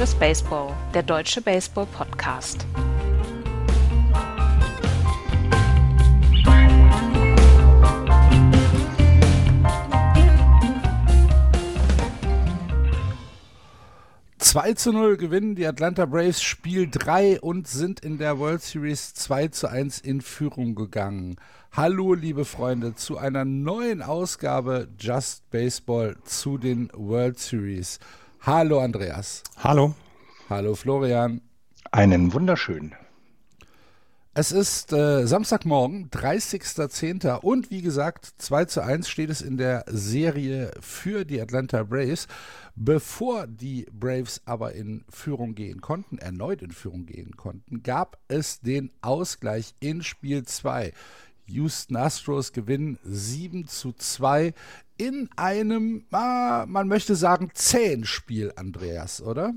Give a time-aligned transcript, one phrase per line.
[0.00, 2.66] Just Baseball, der deutsche Baseball-Podcast.
[14.38, 19.12] Zwei zu 0 gewinnen die Atlanta Braves Spiel 3 und sind in der World Series
[19.12, 21.36] 2 zu 1 in Führung gegangen.
[21.72, 27.98] Hallo, liebe Freunde, zu einer neuen Ausgabe Just Baseball zu den World Series.
[28.42, 29.42] Hallo, Andreas.
[29.58, 29.94] Hallo.
[30.48, 31.42] Hallo, Florian.
[31.92, 32.94] Einen wunderschönen.
[34.32, 37.40] Es ist äh, Samstagmorgen, 30.10.
[37.40, 42.28] und wie gesagt, 2 zu 1 steht es in der Serie für die Atlanta Braves.
[42.74, 48.60] Bevor die Braves aber in Führung gehen konnten, erneut in Führung gehen konnten, gab es
[48.60, 50.94] den Ausgleich in Spiel 2.
[51.50, 54.54] Houston Astros gewinnen 7 zu 2
[55.00, 59.54] in einem, ah, man möchte sagen, zähen Spiel, Andreas, oder?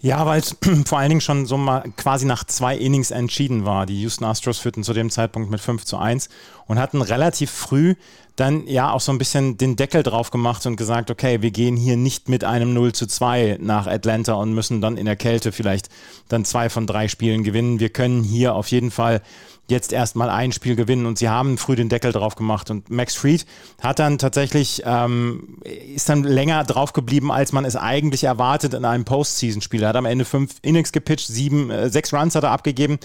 [0.00, 0.54] Ja, weil es
[0.84, 3.86] vor allen Dingen schon so mal quasi nach zwei Innings entschieden war.
[3.86, 6.28] Die Houston Astros führten zu dem Zeitpunkt mit 5 zu 1
[6.66, 7.94] und hatten relativ früh
[8.36, 11.76] dann ja auch so ein bisschen den Deckel drauf gemacht und gesagt, okay, wir gehen
[11.76, 15.52] hier nicht mit einem 0 zu 2 nach Atlanta und müssen dann in der Kälte
[15.52, 15.88] vielleicht
[16.28, 17.80] dann zwei von drei Spielen gewinnen.
[17.80, 19.20] Wir können hier auf jeden Fall
[19.68, 23.14] jetzt erstmal ein Spiel gewinnen und sie haben früh den Deckel drauf gemacht und Max
[23.14, 23.46] Fried
[23.80, 25.58] hat dann tatsächlich, ähm,
[25.94, 29.82] ist dann länger drauf geblieben, als man es eigentlich erwartet in einem Postseason-Spiel.
[29.82, 32.98] Er hat am Ende fünf Innings gepitcht, sieben, äh, sechs Runs hat er abgegeben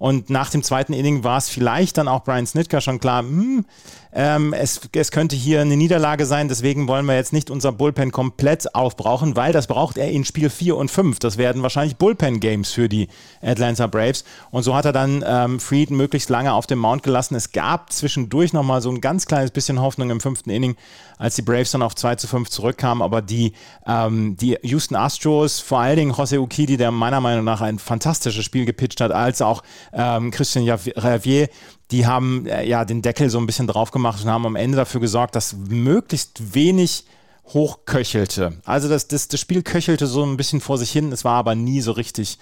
[0.00, 3.66] und nach dem zweiten Inning war es vielleicht dann auch Brian Snitker schon klar, hm,
[4.12, 8.10] ähm, es, es könnte hier eine Niederlage sein, deswegen wollen wir jetzt nicht unser Bullpen
[8.10, 11.20] komplett aufbrauchen, weil das braucht er in Spiel 4 und 5.
[11.20, 13.08] Das werden wahrscheinlich Bullpen-Games für die
[13.40, 14.24] Atlanta Braves.
[14.50, 17.36] Und so hat er dann ähm, Fried möglichst lange auf dem Mount gelassen.
[17.36, 20.76] Es gab zwischendurch nochmal so ein ganz kleines bisschen Hoffnung im fünften Inning,
[21.18, 23.02] als die Braves dann auf 2 zu 5 zurückkamen.
[23.02, 23.52] Aber die,
[23.86, 28.44] ähm, die Houston Astros, vor allen Dingen Jose Ukidi, der meiner Meinung nach ein fantastisches
[28.44, 29.62] Spiel gepitcht hat, als auch
[29.92, 31.48] ähm, Christian Javier,
[31.90, 34.76] die haben äh, ja den Deckel so ein bisschen drauf gemacht und haben am Ende
[34.76, 37.04] dafür gesorgt, dass möglichst wenig
[37.46, 38.54] hochköchelte.
[38.64, 41.54] Also das, das, das Spiel köchelte so ein bisschen vor sich hin, es war aber
[41.54, 42.38] nie so richtig,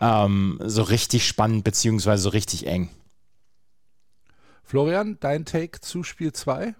[0.00, 2.88] ähm, so richtig spannend beziehungsweise so richtig eng.
[4.62, 6.74] Florian, dein Take zu Spiel 2?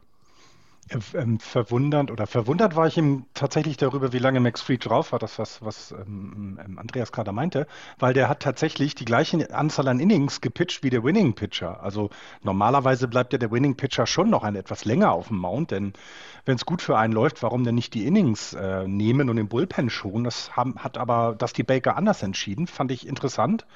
[1.14, 5.18] Ähm, verwundernd oder verwundert war ich ihm tatsächlich darüber, wie lange Max Fried drauf war,
[5.18, 7.66] das was, was ähm, ähm, Andreas gerade meinte,
[7.98, 11.82] weil der hat tatsächlich die gleiche Anzahl an Innings gepitcht wie der Winning Pitcher.
[11.82, 12.10] Also
[12.42, 15.94] normalerweise bleibt ja der Winning Pitcher schon noch ein etwas länger auf dem Mount, denn
[16.46, 19.48] wenn es gut für einen läuft, warum denn nicht die Innings äh, nehmen und den
[19.48, 20.24] Bullpen schonen?
[20.24, 23.66] Das haben, hat aber Dusty Baker anders entschieden, fand ich interessant.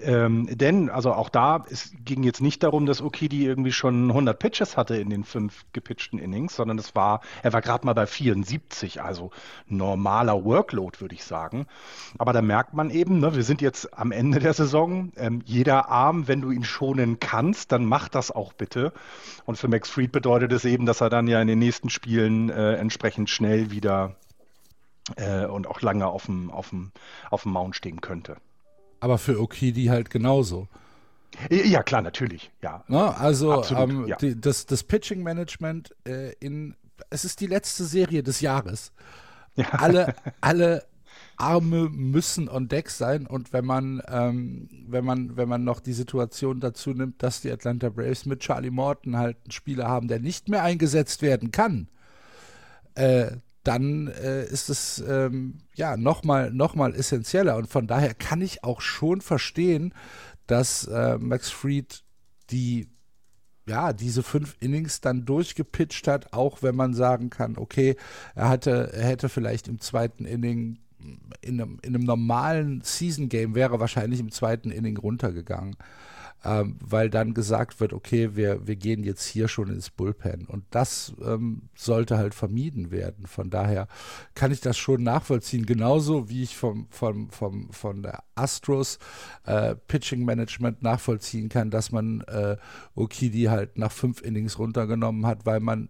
[0.00, 4.38] Ähm, denn, also auch da, es ging jetzt nicht darum, dass Okidi irgendwie schon 100
[4.38, 8.06] Pitches hatte in den fünf gepitchten Innings, sondern es war, er war gerade mal bei
[8.06, 9.30] 74, also
[9.66, 11.66] normaler Workload, würde ich sagen.
[12.18, 15.12] Aber da merkt man eben, ne, wir sind jetzt am Ende der Saison.
[15.16, 18.92] Ähm, jeder Arm, wenn du ihn schonen kannst, dann mach das auch bitte.
[19.46, 22.07] Und für Max Fried bedeutet es eben, dass er dann ja in den nächsten Spielen
[22.08, 24.16] Spielen äh, entsprechend schnell wieder
[25.16, 26.90] äh, und auch lange auf dem, auf, dem,
[27.30, 28.38] auf dem Mount stehen könnte.
[29.00, 30.68] Aber für Okidi halt genauso.
[31.50, 32.50] Ja, klar, natürlich.
[32.62, 32.82] Ja.
[32.88, 34.16] Na, also Absolut, ähm, ja.
[34.16, 36.74] die, das, das Pitching Management äh, in
[37.10, 38.92] es ist die letzte Serie des Jahres.
[39.56, 39.66] Ja.
[39.72, 40.86] Alle, alle
[41.36, 45.92] Arme müssen on deck sein und wenn man, ähm, wenn man, wenn man noch die
[45.92, 50.20] Situation dazu nimmt, dass die Atlanta Braves mit Charlie Morton halt einen Spieler haben, der
[50.20, 51.88] nicht mehr eingesetzt werden kann,
[52.98, 57.56] äh, dann äh, ist es ähm, ja nochmal noch mal essentieller.
[57.56, 59.94] Und von daher kann ich auch schon verstehen,
[60.46, 62.02] dass äh, Max Fried
[62.50, 62.88] die
[63.68, 67.96] ja, diese fünf Innings dann durchgepitcht hat, auch wenn man sagen kann, okay,
[68.34, 70.78] er hatte, er hätte vielleicht im zweiten Inning
[71.42, 75.76] in einem, in einem normalen Season Game wäre wahrscheinlich im zweiten Inning runtergegangen
[76.44, 80.46] ähm, weil dann gesagt wird, okay, wir, wir gehen jetzt hier schon ins Bullpen.
[80.46, 83.26] Und das ähm, sollte halt vermieden werden.
[83.26, 83.88] Von daher
[84.34, 85.66] kann ich das schon nachvollziehen.
[85.66, 88.98] Genauso wie ich vom, vom, vom, von der Astros
[89.46, 92.56] äh, Pitching Management nachvollziehen kann, dass man äh,
[92.94, 95.88] Okidi halt nach fünf Innings runtergenommen hat, weil man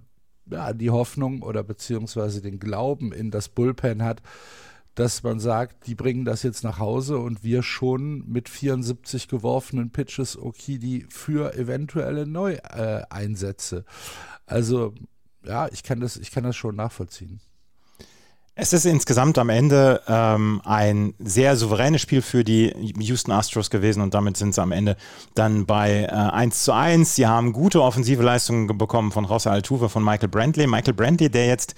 [0.51, 4.23] ja, die Hoffnung oder beziehungsweise den Glauben in das Bullpen hat,
[4.99, 9.91] dass man sagt, die bringen das jetzt nach Hause und wir schon mit 74 geworfenen
[9.91, 13.85] Pitches Okidi für eventuelle Neueinsätze.
[14.45, 14.95] Also
[15.45, 17.41] ja, ich kann das, ich kann das schon nachvollziehen.
[18.61, 24.03] Es ist insgesamt am Ende ähm, ein sehr souveränes Spiel für die Houston Astros gewesen
[24.03, 24.97] und damit sind sie am Ende
[25.37, 27.15] dann bei äh, 1 zu 1.
[27.15, 30.67] Sie haben gute offensive Leistungen bekommen von José Altuve, von Michael Brantley.
[30.67, 31.77] Michael Brantley, der jetzt,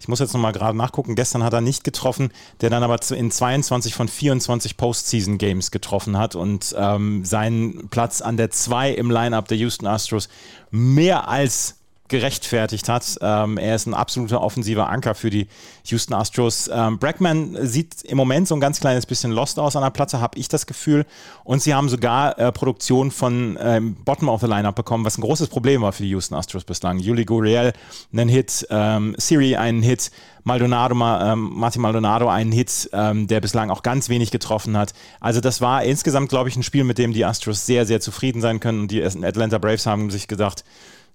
[0.00, 2.32] ich muss jetzt nochmal gerade nachgucken, gestern hat er nicht getroffen,
[2.62, 8.22] der dann aber in 22 von 24 Postseason Games getroffen hat und ähm, seinen Platz
[8.22, 10.30] an der 2 im Lineup der Houston Astros
[10.70, 11.81] mehr als
[12.12, 13.16] gerechtfertigt hat.
[13.22, 15.48] Ähm, er ist ein absoluter offensiver Anker für die
[15.86, 16.70] Houston Astros.
[16.72, 20.20] Ähm, Brackman sieht im Moment so ein ganz kleines bisschen lost aus an der Platte,
[20.20, 21.06] habe ich das Gefühl.
[21.42, 25.22] Und sie haben sogar äh, Produktion von ähm, Bottom of the Lineup bekommen, was ein
[25.22, 26.98] großes Problem war für die Houston Astros bislang.
[26.98, 27.72] Juli Gurriel
[28.12, 30.10] einen Hit, ähm, Siri einen Hit,
[30.44, 34.92] Maldonado, ähm, Martin Maldonado einen Hit, ähm, der bislang auch ganz wenig getroffen hat.
[35.18, 38.42] Also das war insgesamt, glaube ich, ein Spiel, mit dem die Astros sehr, sehr zufrieden
[38.42, 38.80] sein können.
[38.80, 40.62] Und die Atlanta Braves haben sich gedacht,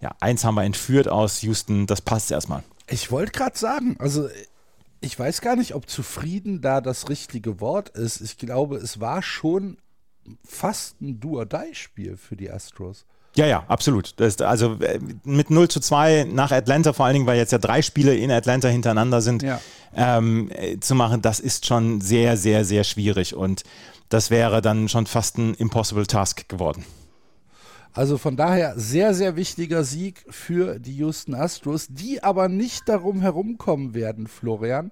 [0.02, 2.64] ja, eins haben wir entführt aus Houston, das passt erstmal.
[2.90, 4.30] Ich wollte gerade sagen, also
[5.02, 8.22] ich weiß gar nicht, ob zufrieden da das richtige Wort ist.
[8.22, 9.78] Ich glaube, es war schon
[10.44, 13.06] fast ein Do-or-Die-Spiel für die Astros.
[13.36, 14.14] Ja, ja, absolut.
[14.20, 17.60] Das, also äh, mit 0 zu 2 nach Atlanta, vor allen Dingen, weil jetzt ja
[17.60, 19.62] drei Spiele in Atlanta hintereinander sind, ja.
[19.96, 23.36] ähm, äh, zu machen, das ist schon sehr, sehr, sehr schwierig.
[23.36, 23.64] Und
[24.10, 26.84] das wäre dann schon fast ein Impossible Task geworden.
[27.98, 33.22] Also von daher sehr, sehr wichtiger Sieg für die Houston Astros, die aber nicht darum
[33.22, 34.92] herumkommen werden, Florian,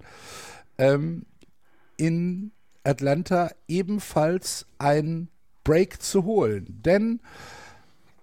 [0.76, 1.24] ähm,
[1.96, 2.50] in
[2.82, 5.28] Atlanta ebenfalls ein
[5.62, 6.80] Break zu holen.
[6.84, 7.20] Denn,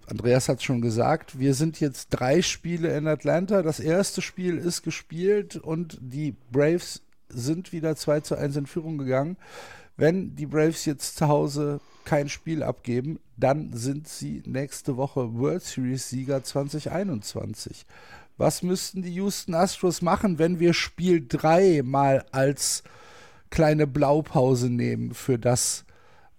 [0.08, 3.62] Andreas hat es schon gesagt, wir sind jetzt drei Spiele in Atlanta.
[3.62, 8.98] Das erste Spiel ist gespielt und die Braves sind wieder 2 zu 1 in Führung
[8.98, 9.38] gegangen.
[9.96, 15.64] Wenn die Braves jetzt zu Hause kein Spiel abgeben, dann sind sie nächste Woche World
[15.64, 17.86] Series Sieger 2021.
[18.38, 22.84] Was müssten die Houston Astros machen, wenn wir Spiel 3 mal als
[23.50, 25.86] kleine Blaupause nehmen für das,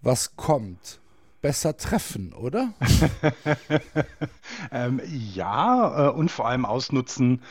[0.00, 1.00] was kommt?
[1.40, 2.72] Besser treffen, oder?
[4.72, 5.00] ähm,
[5.34, 7.42] ja, äh, und vor allem ausnutzen,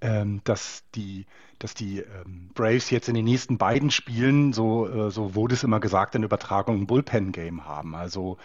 [0.00, 1.26] ähm, dass die
[1.62, 5.62] dass die ähm, Braves jetzt in den nächsten beiden Spielen, so, äh, so wurde es
[5.62, 7.94] immer gesagt in Übertragung, ein Bullpen-Game haben.
[7.94, 8.38] Also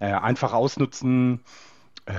[0.00, 1.40] äh, einfach ausnutzen,
[2.04, 2.12] äh,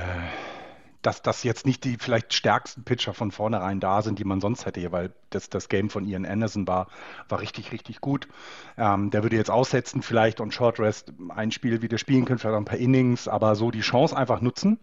[1.04, 4.66] dass das jetzt nicht die vielleicht stärksten Pitcher von vornherein da sind, die man sonst
[4.66, 6.88] hätte, weil das, das Game von Ian Anderson war,
[7.30, 8.28] war richtig, richtig gut.
[8.76, 12.58] Ähm, der würde jetzt aussetzen vielleicht und Short Rest ein Spiel wieder spielen können, vielleicht
[12.58, 14.80] ein paar Innings, aber so die Chance einfach nutzen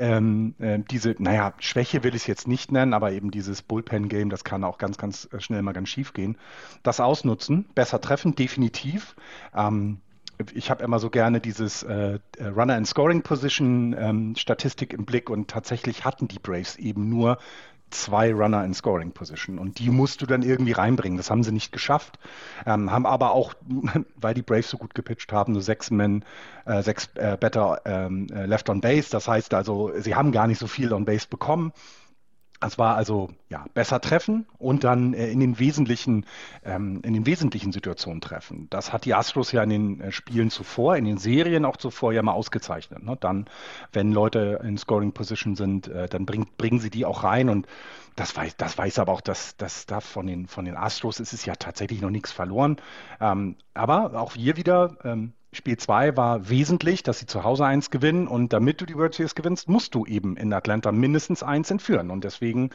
[0.00, 4.30] ähm, äh, diese, naja, Schwäche will ich es jetzt nicht nennen, aber eben dieses Bullpen-Game,
[4.30, 6.36] das kann auch ganz, ganz äh, schnell mal ganz schief gehen.
[6.82, 9.14] Das ausnutzen, besser treffen, definitiv.
[9.54, 10.00] Ähm,
[10.54, 15.04] ich habe immer so gerne dieses äh, äh Runner and Scoring Position ähm, Statistik im
[15.04, 17.38] Blick und tatsächlich hatten die Braves eben nur
[17.90, 21.16] zwei Runner in Scoring Position und die musst du dann irgendwie reinbringen.
[21.16, 22.18] Das haben sie nicht geschafft,
[22.66, 23.54] ähm, haben aber auch,
[24.16, 26.24] weil die Braves so gut gepitcht haben, nur sechs Men,
[26.64, 29.10] äh, sechs äh, Better ähm, äh, Left on Base.
[29.10, 31.72] Das heißt also, sie haben gar nicht so viel on Base bekommen.
[32.62, 36.26] Es war also ja besser treffen und dann äh, in den wesentlichen
[36.62, 38.68] ähm, in den wesentlichen Situationen treffen.
[38.68, 42.12] Das hat die Astros ja in den äh, Spielen zuvor, in den Serien auch zuvor
[42.12, 43.02] ja mal ausgezeichnet.
[43.02, 43.16] Ne?
[43.18, 43.46] Dann,
[43.92, 47.66] wenn Leute in Scoring Position sind, äh, dann bring, bringen sie die auch rein und
[48.14, 51.32] das weiß, das weiß aber auch, dass das da von den von den Astros ist
[51.32, 52.76] es ja tatsächlich noch nichts verloren.
[53.20, 57.90] Ähm, aber auch hier wieder ähm, Spiel 2 war wesentlich, dass sie zu Hause eins
[57.90, 61.70] gewinnen und damit du die World Series gewinnst, musst du eben in Atlanta mindestens eins
[61.70, 62.70] entführen und deswegen,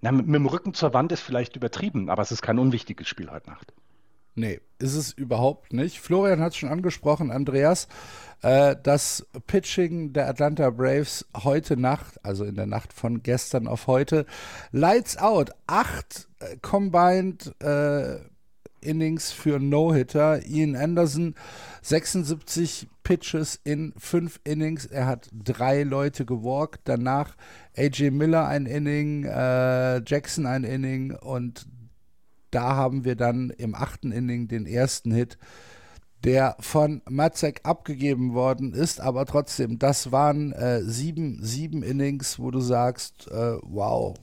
[0.00, 3.06] na, mit, mit dem Rücken zur Wand ist vielleicht übertrieben, aber es ist kein unwichtiges
[3.06, 3.72] Spiel heute Nacht.
[4.34, 6.00] Nee, ist es überhaupt nicht.
[6.00, 7.86] Florian hat es schon angesprochen, Andreas.
[8.40, 13.86] Äh, das Pitching der Atlanta Braves heute Nacht, also in der Nacht von gestern auf
[13.86, 14.24] heute,
[14.70, 15.50] Lights Out.
[15.66, 18.20] Acht äh, Combined äh,
[18.82, 20.46] Innings für No-Hitter.
[20.46, 21.34] Ian Anderson
[21.82, 24.86] 76 Pitches in fünf Innings.
[24.86, 26.80] Er hat drei Leute gewalkt.
[26.84, 27.36] Danach
[27.76, 31.66] AJ Miller ein Inning, äh, Jackson ein Inning und
[32.50, 35.38] da haben wir dann im achten Inning den ersten Hit,
[36.22, 39.00] der von Matzek abgegeben worden ist.
[39.00, 44.14] Aber trotzdem, das waren äh, sieben, sieben Innings, wo du sagst, äh, wow,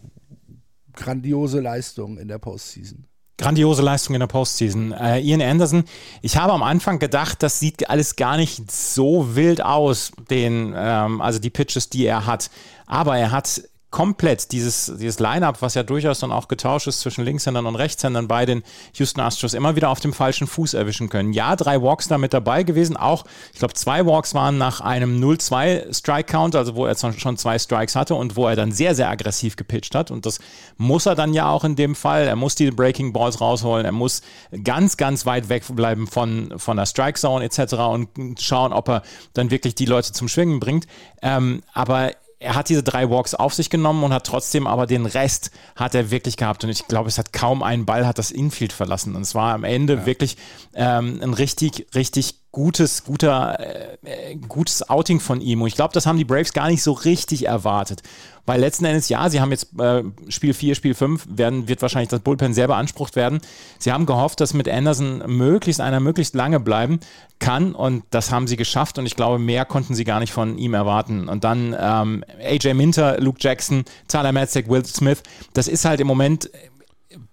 [0.94, 3.09] grandiose Leistung in der Postseason.
[3.40, 4.92] Grandiose Leistung in der Postseason.
[4.92, 5.86] Äh, Ian Anderson,
[6.22, 11.22] ich habe am Anfang gedacht, das sieht alles gar nicht so wild aus, den, ähm,
[11.22, 12.52] also die Pitches, die er hat.
[12.86, 17.24] Aber er hat komplett dieses, dieses Line-Up, was ja durchaus dann auch getauscht ist zwischen
[17.26, 18.62] Linkshändern und Rechtshändern bei den
[18.94, 21.34] Houston Astros, immer wieder auf dem falschen Fuß erwischen können.
[21.34, 25.20] Ja, drei Walks da mit dabei gewesen, auch, ich glaube, zwei Walks waren nach einem
[25.20, 29.10] 0-2 Strike-Count, also wo er schon zwei Strikes hatte und wo er dann sehr, sehr
[29.10, 30.12] aggressiv gepitcht hat.
[30.12, 30.40] Und das
[30.78, 32.28] muss er dann ja auch in dem Fall.
[32.28, 34.22] Er muss die Breaking Balls rausholen, er muss
[34.64, 37.74] ganz, ganz weit wegbleiben von, von der Strike-Zone etc.
[37.74, 39.02] und schauen, ob er
[39.34, 40.86] dann wirklich die Leute zum Schwingen bringt.
[41.24, 45.06] Ähm, aber er hat diese drei Walks auf sich genommen und hat trotzdem aber den
[45.06, 46.64] Rest hat er wirklich gehabt.
[46.64, 49.16] Und ich glaube, es hat kaum einen Ball hat das Infield verlassen.
[49.16, 50.06] Und es war am Ende ja.
[50.06, 50.38] wirklich
[50.74, 53.60] ähm, ein richtig, richtig gutes, guter,
[54.04, 55.62] äh, gutes Outing von ihm.
[55.62, 58.02] Und ich glaube, das haben die Braves gar nicht so richtig erwartet.
[58.46, 62.10] Weil letzten Endes, ja, sie haben jetzt äh, Spiel 4, Spiel 5, werden, wird wahrscheinlich
[62.10, 63.42] das Bullpen sehr beansprucht werden.
[63.78, 67.00] Sie haben gehofft, dass mit Anderson möglichst einer möglichst lange bleiben
[67.38, 70.58] kann und das haben sie geschafft und ich glaube, mehr konnten sie gar nicht von
[70.58, 71.30] ihm erwarten.
[71.30, 75.22] Und dann ähm, AJ Minter, Luke Jackson, Tyler Matzek, Will Smith,
[75.54, 76.50] das ist halt im Moment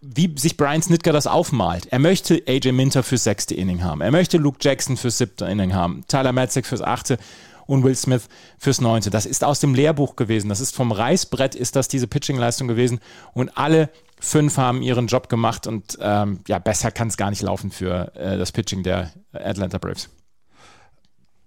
[0.00, 1.86] wie sich Brian Snitker das aufmalt.
[1.86, 4.00] Er möchte AJ Minter fürs sechste Inning haben.
[4.00, 6.04] Er möchte Luke Jackson fürs siebte Inning haben.
[6.08, 7.18] Tyler Matzek fürs achte
[7.66, 8.28] und Will Smith
[8.58, 9.10] fürs neunte.
[9.10, 10.48] Das ist aus dem Lehrbuch gewesen.
[10.48, 13.00] Das ist vom Reißbrett ist das diese Pitching-Leistung gewesen.
[13.34, 17.42] Und alle fünf haben ihren Job gemacht und ähm, ja, besser kann es gar nicht
[17.42, 20.08] laufen für äh, das Pitching der Atlanta Braves.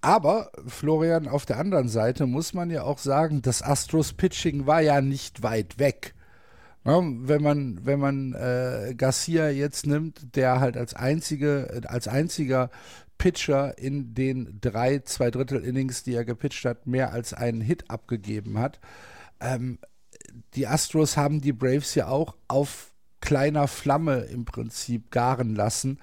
[0.02, 4.82] Aber, Florian, auf der anderen Seite muss man ja auch sagen, das Astros Pitching war
[4.82, 6.14] ja nicht weit weg.
[6.84, 12.70] Wenn man, wenn man äh, Garcia jetzt nimmt, der halt als einzige, als einziger
[13.18, 17.92] Pitcher in den drei, zwei Drittel Innings, die er gepitcht hat, mehr als einen Hit
[17.92, 18.80] abgegeben hat.
[19.40, 19.78] Ähm,
[20.56, 26.00] die Astros haben die Braves ja auch auf kleiner Flamme im Prinzip garen lassen.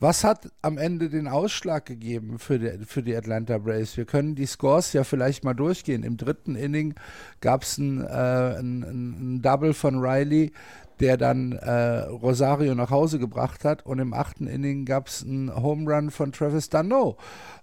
[0.00, 3.98] Was hat am Ende den Ausschlag gegeben für die, für die Atlanta Braves?
[3.98, 6.04] Wir können die Scores ja vielleicht mal durchgehen.
[6.04, 6.94] Im dritten Inning
[7.42, 10.52] gab es ein, äh, ein, ein, Double von Riley,
[11.00, 13.84] der dann äh, Rosario nach Hause gebracht hat.
[13.84, 17.18] Und im achten Inning gab es einen Home Run von Travis Dano.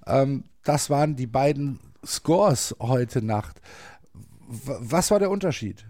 [0.06, 3.62] Ähm, das waren die beiden Scores heute Nacht.
[4.48, 5.88] W was war der Unterschied?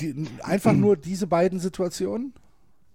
[0.00, 2.32] Die, einfach nur diese beiden Situationen?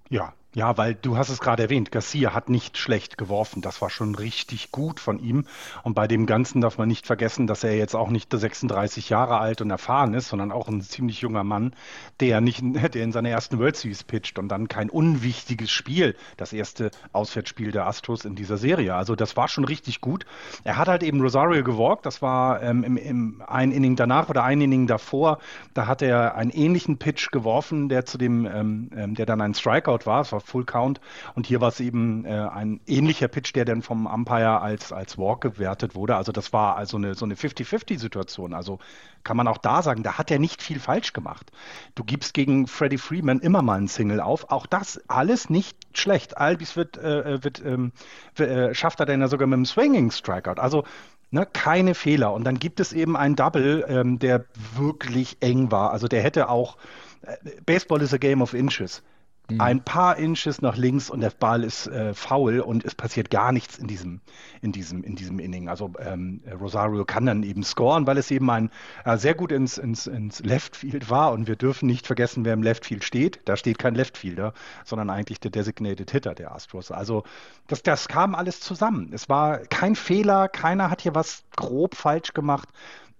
[0.10, 3.62] Ja, ja, weil du hast es gerade erwähnt, Garcia hat nicht schlecht geworfen.
[3.62, 5.44] Das war schon richtig gut von ihm.
[5.84, 9.38] Und bei dem Ganzen darf man nicht vergessen, dass er jetzt auch nicht 36 Jahre
[9.40, 11.76] alt und erfahren ist, sondern auch ein ziemlich junger Mann,
[12.22, 12.62] der nicht,
[12.94, 17.74] der in seiner ersten World Series pitcht und dann kein unwichtiges Spiel, das erste Auswärtsspiel
[17.74, 18.96] der Astros in dieser Serie.
[18.96, 20.26] Also das war schon richtig gut.
[20.64, 22.06] Er hat halt eben Rosario gewalkt.
[22.06, 25.40] Das war ähm, im, im ein Inning danach oder ein Inning davor.
[25.74, 29.54] Da hat er einen ähnlichen Pitch geworfen, der zu dem, ähm, ähm der dann ein
[29.54, 30.22] Strikeout war.
[30.22, 31.02] Es war Full Count.
[31.36, 35.18] Und hier war es eben äh, ein ähnlicher Pitch, der dann vom Umpire als, als
[35.18, 36.16] Walk gewertet wurde.
[36.16, 38.54] Also das war also eine, so eine 50-50-Situation.
[38.54, 38.80] Also
[39.24, 41.52] kann man auch da sagen, da hat er nicht viel falsch gemacht.
[41.96, 44.52] Du gibst gegen Freddie Freeman immer mal einen Single auf.
[44.52, 46.38] Auch das alles nicht schlecht.
[46.38, 47.92] Albis wird, äh, wird, ähm,
[48.38, 50.62] äh, schafft er dann ja sogar mit einem Swinging Strikeout.
[50.62, 50.84] Also
[51.32, 52.34] Ne, keine Fehler.
[52.34, 55.92] Und dann gibt es eben einen Double, ähm, der wirklich eng war.
[55.92, 56.78] Also der hätte auch,
[57.24, 57.36] äh,
[57.66, 59.04] Baseball is a game of inches.
[59.50, 59.62] Mhm.
[59.62, 63.52] Ein paar Inches nach links und der Ball ist äh, faul und es passiert gar
[63.52, 64.22] nichts in diesem,
[64.62, 65.70] in diesem, in diesem Inning.
[65.70, 68.72] Also ähm, Rosario kann dann eben scoren, weil es eben ein
[69.04, 72.54] äh, sehr gut ins, ins, ins Left Field war und wir dürfen nicht vergessen, wer
[72.54, 73.42] im Left Field steht.
[73.46, 76.92] Da steht kein Left Fielder, sondern eigentlich der Designated Hitter der Astros.
[76.92, 77.24] Also
[77.68, 79.12] das, das kam alles zusammen.
[79.14, 82.70] Es war kein Fehler, keiner hat hier was grob falsch gemacht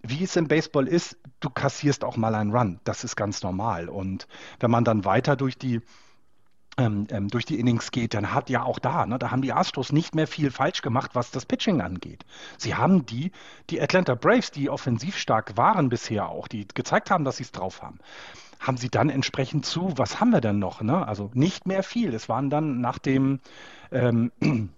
[0.08, 2.80] wie es im Baseball ist, du kassierst auch mal einen Run.
[2.84, 3.90] Das ist ganz normal.
[3.90, 4.28] Und
[4.60, 5.82] wenn man dann weiter durch die
[6.78, 9.54] ähm, ähm, durch die Innings geht, dann hat ja auch da, ne, da haben die
[9.54, 12.26] Astros nicht mehr viel falsch gemacht, was das Pitching angeht.
[12.58, 13.32] Sie haben die,
[13.70, 17.52] die Atlanta Braves, die offensiv stark waren bisher auch, die gezeigt haben, dass sie es
[17.52, 18.00] drauf haben,
[18.60, 20.82] haben sie dann entsprechend zu, was haben wir denn noch?
[20.82, 21.08] Ne?
[21.08, 22.14] Also nicht mehr viel.
[22.14, 23.40] Es waren dann nach dem
[23.92, 24.32] ähm,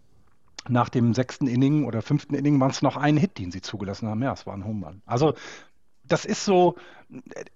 [0.70, 4.10] nach dem sechsten Inning oder fünften Inning waren es noch ein Hit, den sie zugelassen
[4.10, 4.22] haben.
[4.22, 5.02] Ja, es war ein Home Run.
[5.06, 5.34] Also
[6.04, 6.76] das ist so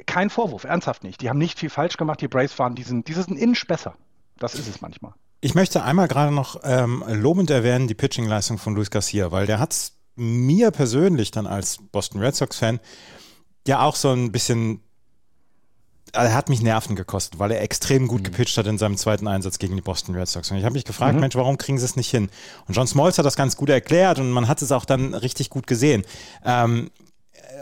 [0.05, 1.21] kein Vorwurf, ernsthaft nicht.
[1.21, 2.21] Die haben nicht viel falsch gemacht.
[2.21, 3.95] Die Braves waren diesen, diesen Inch besser.
[4.41, 5.13] Das ist es manchmal.
[5.39, 9.59] Ich möchte einmal gerade noch ähm, lobend erwähnen die Pitching-Leistung von Luis Garcia, weil der
[9.59, 12.79] hat mir persönlich dann als Boston Red Sox-Fan
[13.67, 14.81] ja auch so ein bisschen
[16.13, 18.25] also er hat mich Nerven gekostet, weil er extrem gut mhm.
[18.25, 20.51] gepitcht hat in seinem zweiten Einsatz gegen die Boston Red Sox.
[20.51, 21.21] Und ich habe mich gefragt, mhm.
[21.21, 22.29] Mensch, warum kriegen sie es nicht hin?
[22.67, 25.49] Und John Smoltz hat das ganz gut erklärt und man hat es auch dann richtig
[25.49, 26.03] gut gesehen.
[26.43, 27.10] Ähm, äh,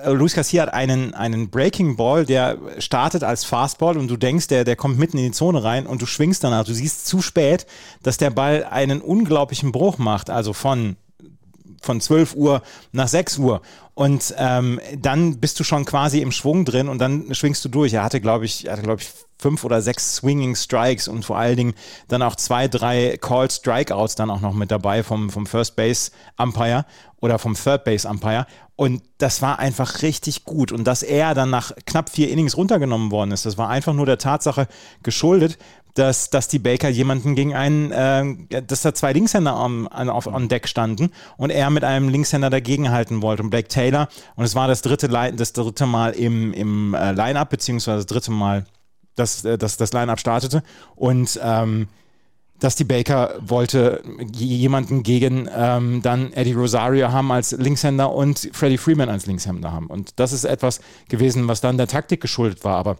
[0.05, 4.63] Luis Garcia hat einen, einen Breaking Ball, der startet als Fastball und du denkst, der,
[4.63, 6.63] der kommt mitten in die Zone rein und du schwingst danach.
[6.63, 7.65] Du siehst zu spät,
[8.03, 10.95] dass der Ball einen unglaublichen Bruch macht, also von
[11.81, 13.61] von 12 Uhr nach 6 Uhr.
[13.93, 17.93] Und ähm, dann bist du schon quasi im Schwung drin und dann schwingst du durch.
[17.93, 21.37] Er hatte, glaube ich, er hatte, glaube ich, fünf oder sechs Swinging Strikes und vor
[21.37, 21.73] allen Dingen
[22.07, 26.11] dann auch zwei, drei Called Strikeouts dann auch noch mit dabei vom, vom First Base
[26.37, 26.85] Umpire
[27.21, 28.45] oder vom Third Base Umpire.
[28.79, 30.71] Und das war einfach richtig gut.
[30.71, 34.05] Und dass er dann nach knapp vier Innings runtergenommen worden ist, das war einfach nur
[34.05, 34.69] der Tatsache
[35.03, 35.57] geschuldet,
[35.95, 40.47] dass, dass die Baker jemanden gegen einen, äh, dass da zwei Linkshänder am, auf, on
[40.47, 43.43] Deck standen und er mit einem Linkshänder dagegenhalten wollte.
[43.43, 44.07] Und Blake Taylor,
[44.37, 48.31] und es war das dritte, das dritte Mal im, im äh, Line-Up, beziehungsweise das dritte
[48.31, 48.65] Mal,
[49.15, 50.63] dass, äh, dass das Line-Up startete.
[50.95, 51.89] Und ähm,
[52.59, 58.77] dass die Baker wollte jemanden gegen ähm, dann Eddie Rosario haben als Linkshänder und Freddie
[58.77, 59.87] Freeman als Linkshänder haben.
[59.87, 62.77] Und das ist etwas gewesen, was dann der Taktik geschuldet war.
[62.77, 62.97] Aber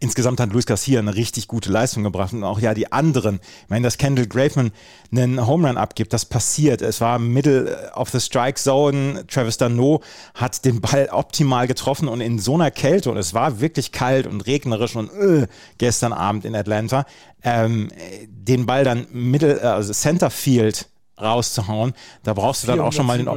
[0.00, 3.40] Insgesamt hat Luis Garcia eine richtig gute Leistung gebracht und auch ja die anderen.
[3.64, 4.72] Ich meine, dass Kendall Graveman
[5.10, 6.82] einen Home Run abgibt, das passiert.
[6.82, 9.26] Es war Middle of the Strike Zone.
[9.26, 10.02] Travis Dano
[10.34, 14.26] hat den Ball optimal getroffen und in so einer Kälte und es war wirklich kalt
[14.26, 15.46] und regnerisch und äh,
[15.78, 17.04] gestern Abend in Atlanta,
[17.42, 17.90] ähm,
[18.28, 20.88] den Ball dann Middle, äh, also Center Field
[21.20, 23.28] rauszuhauen, da brauchst du dann auch schon mal den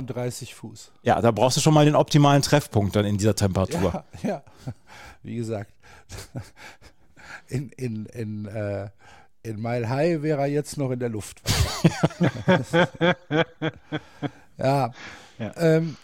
[0.53, 0.91] Fuß.
[1.03, 4.03] Ja, da brauchst du schon mal den optimalen Treffpunkt dann in dieser Temperatur.
[4.23, 4.43] Ja, ja.
[5.23, 5.71] wie gesagt,
[7.47, 8.89] in, in, in, äh,
[9.43, 11.41] in Mile High wäre er jetzt noch in der Luft.
[14.57, 14.91] ja.
[15.37, 15.53] ja.
[15.55, 15.97] Ähm,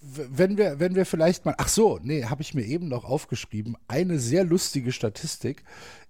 [0.00, 3.76] wenn wir, wenn wir vielleicht mal, ach so, nee, habe ich mir eben noch aufgeschrieben,
[3.88, 5.64] eine sehr lustige Statistik.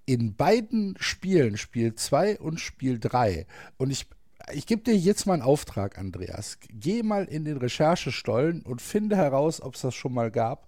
[0.05, 3.47] In beiden Spielen, Spiel 2 und Spiel 3,
[3.77, 4.07] und ich,
[4.53, 6.59] ich gebe dir jetzt mal einen Auftrag, Andreas.
[6.71, 10.67] Geh mal in den Recherchestollen und finde heraus, ob es das schon mal gab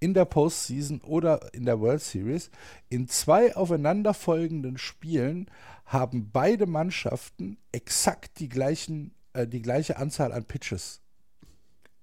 [0.00, 2.50] in der Postseason oder in der World Series.
[2.88, 5.50] In zwei aufeinanderfolgenden Spielen
[5.86, 11.00] haben beide Mannschaften exakt die, gleichen, äh, die gleiche Anzahl an Pitches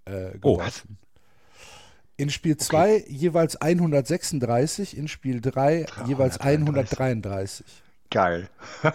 [0.05, 0.97] äh, geworfen.
[1.01, 1.05] Oh,
[2.17, 3.05] in Spiel 2 okay.
[3.09, 7.65] jeweils 136, in Spiel 3 jeweils 133.
[8.09, 8.49] Geil.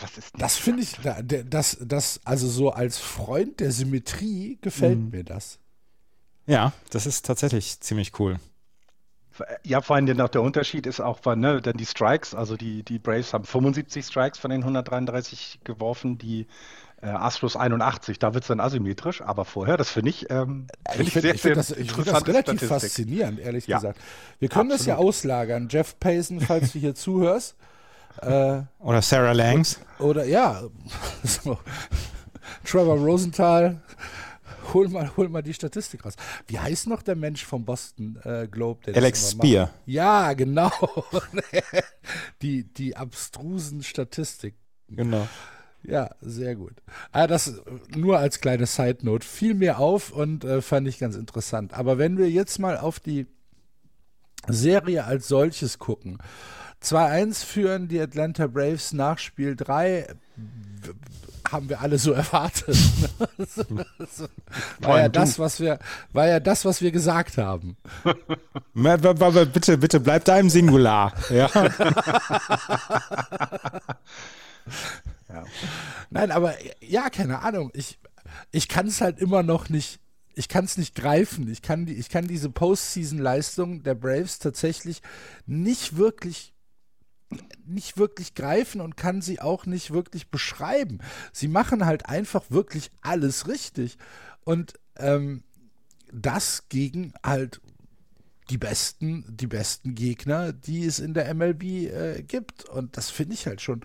[0.00, 0.56] Was ist das?
[0.56, 0.96] finde ich,
[1.46, 5.10] das, das, also so als Freund der Symmetrie gefällt mhm.
[5.10, 5.58] mir das.
[6.48, 8.40] Ja, das ist tatsächlich ziemlich cool.
[9.62, 12.56] Ja, vor allem denn auch der Unterschied ist auch, weil, ne, dann die Strikes, also
[12.56, 16.46] die, die Braves haben 75 Strikes von den 133 geworfen, die
[17.02, 21.06] äh, Astros 81, da wird es dann asymmetrisch, aber vorher, das finde ich, ähm, find
[21.06, 22.68] ich, find, ich finde das, find das relativ Statistik.
[22.68, 23.76] faszinierend, ehrlich ja.
[23.76, 24.00] gesagt.
[24.40, 24.80] Wir können Absolut.
[24.80, 25.68] das ja auslagern.
[25.70, 27.54] Jeff Payson, falls du hier zuhörst.
[28.22, 29.78] Äh, oder Sarah Langs.
[29.98, 30.62] Oder ja,
[31.22, 31.58] so.
[32.64, 33.80] Trevor Rosenthal
[34.72, 36.14] hol mal, hol mal die Statistik raus.
[36.46, 38.94] Wie heißt noch der Mensch vom Boston äh, Globe?
[38.94, 39.70] Alex Spear.
[39.86, 40.70] Ja, genau.
[42.42, 44.58] die, die abstrusen Statistiken.
[44.88, 45.28] Genau.
[45.82, 46.82] Ja, sehr gut.
[47.12, 47.62] Ah, das
[47.94, 51.72] nur als kleine Side Note fiel mir auf und äh, fand ich ganz interessant.
[51.72, 53.26] Aber wenn wir jetzt mal auf die
[54.46, 56.18] Serie als solches gucken.
[56.82, 60.14] 2-1 führen die Atlanta Braves nach Spiel 3
[61.52, 62.76] haben wir alle so erwartet.
[64.80, 65.78] war ja das, was wir,
[66.12, 67.76] war ja das, was wir gesagt haben.
[69.46, 71.12] bitte, bitte, bleib da im Singular.
[71.30, 71.48] Ja.
[75.28, 75.44] ja.
[76.10, 77.70] Nein, aber ja, keine Ahnung.
[77.74, 77.98] Ich,
[78.50, 80.00] ich kann es halt immer noch nicht.
[80.34, 81.50] Ich kann es nicht greifen.
[81.50, 85.02] Ich kann, die, ich kann diese Postseason-Leistung der Braves tatsächlich
[85.46, 86.54] nicht wirklich
[87.66, 91.00] nicht wirklich greifen und kann sie auch nicht wirklich beschreiben.
[91.32, 93.98] Sie machen halt einfach wirklich alles richtig.
[94.44, 95.42] Und ähm,
[96.12, 97.60] das gegen halt
[98.50, 102.64] die besten, die besten Gegner, die es in der MLB äh, gibt.
[102.64, 103.84] Und das finde ich halt schon.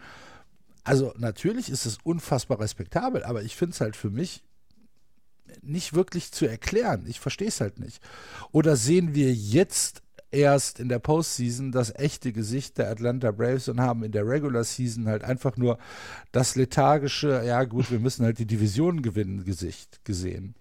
[0.86, 4.44] Also natürlich ist es unfassbar respektabel, aber ich finde es halt für mich
[5.62, 7.06] nicht wirklich zu erklären.
[7.08, 8.02] Ich verstehe es halt nicht.
[8.52, 10.03] Oder sehen wir jetzt
[10.34, 14.64] erst in der Postseason das echte Gesicht der Atlanta Braves und haben in der Regular
[14.64, 15.78] Season halt einfach nur
[16.32, 20.56] das lethargische, ja gut, wir müssen halt die Division gewinnen, Gesicht gesehen.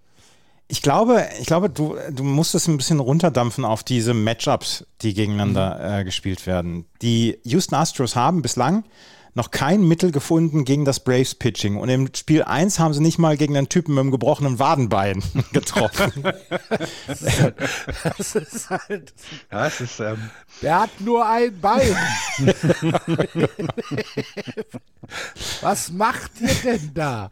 [0.67, 5.13] Ich glaube, ich glaube, du, du musst es ein bisschen runterdampfen auf diese Matchups, die
[5.13, 6.01] gegeneinander mhm.
[6.01, 6.85] äh, gespielt werden.
[7.01, 8.83] Die Houston Astros haben bislang
[9.35, 11.77] noch kein Mittel gefunden gegen das Braves Pitching.
[11.77, 15.23] Und im Spiel 1 haben sie nicht mal gegen einen Typen mit einem gebrochenen Wadenbein
[15.53, 16.11] getroffen.
[17.07, 17.55] das ist halt.
[18.03, 19.13] Das ist halt
[19.51, 20.29] ja, es ist, ähm,
[20.61, 21.95] der hat nur ein Bein.
[25.61, 27.29] Was macht ihr denn da?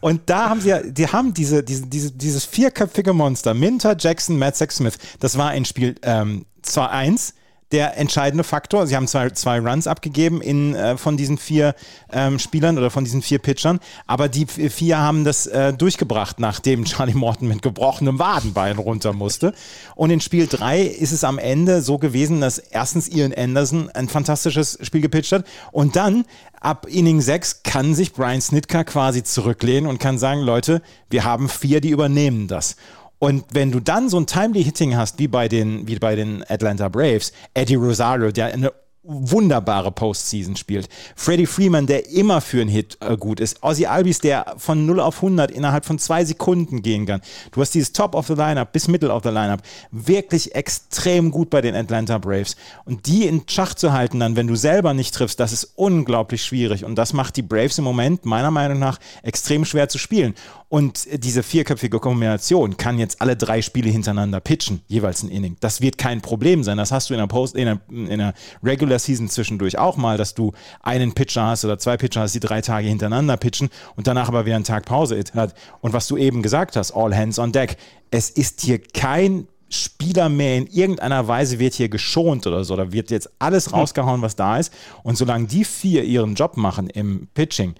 [0.00, 4.38] Und da haben sie ja, die haben diese, diese, diese, dieses vierköpfige Monster, Minter, Jackson,
[4.38, 7.34] Matt Smith, das war in Spiel ähm, 2-1
[7.72, 8.86] der entscheidende Faktor.
[8.86, 11.74] Sie haben zwei, zwei Runs abgegeben in, äh, von diesen vier
[12.12, 16.84] ähm, Spielern oder von diesen vier Pitchern, aber die vier haben das äh, durchgebracht, nachdem
[16.84, 19.54] Charlie Morton mit gebrochenem Wadenbein runter musste.
[19.94, 24.08] Und in Spiel 3 ist es am Ende so gewesen, dass erstens Ian Anderson ein
[24.08, 26.24] fantastisches Spiel gepitcht hat und dann
[26.60, 31.48] ab Inning 6 kann sich Brian Snitka quasi zurücklehnen und kann sagen, Leute, wir haben
[31.48, 32.76] vier, die übernehmen das.
[33.20, 36.42] Und wenn du dann so ein Timely Hitting hast, wie bei den, wie bei den
[36.48, 40.88] Atlanta Braves, Eddie Rosario, der eine wunderbare Postseason spielt.
[41.16, 43.62] Freddie Freeman, der immer für einen Hit äh, gut ist.
[43.62, 47.22] Ozzy Albis, der von 0 auf 100 innerhalb von zwei Sekunden gehen kann.
[47.50, 51.48] Du hast dieses Top of the Lineup bis Middle of the Lineup wirklich extrem gut
[51.48, 52.56] bei den Atlanta Braves.
[52.84, 56.44] Und die in Schach zu halten dann, wenn du selber nicht triffst, das ist unglaublich
[56.44, 56.84] schwierig.
[56.84, 60.34] Und das macht die Braves im Moment meiner Meinung nach extrem schwer zu spielen.
[60.70, 65.56] Und diese vierköpfige Kombination kann jetzt alle drei Spiele hintereinander pitchen, jeweils ein Inning.
[65.58, 66.76] Das wird kein Problem sein.
[66.76, 70.16] Das hast du in der Post, in der, in der Regular Season zwischendurch auch mal,
[70.16, 74.06] dass du einen Pitcher hast oder zwei Pitcher hast, die drei Tage hintereinander pitchen und
[74.06, 75.54] danach aber wieder einen Tag Pause hat.
[75.80, 77.76] Und was du eben gesagt hast, all hands on deck.
[78.12, 82.76] Es ist hier kein Spieler mehr in irgendeiner Weise wird hier geschont oder so.
[82.76, 83.74] Da wird jetzt alles hm.
[83.74, 84.72] rausgehauen, was da ist.
[85.02, 87.74] Und solange die vier ihren Job machen im Pitching,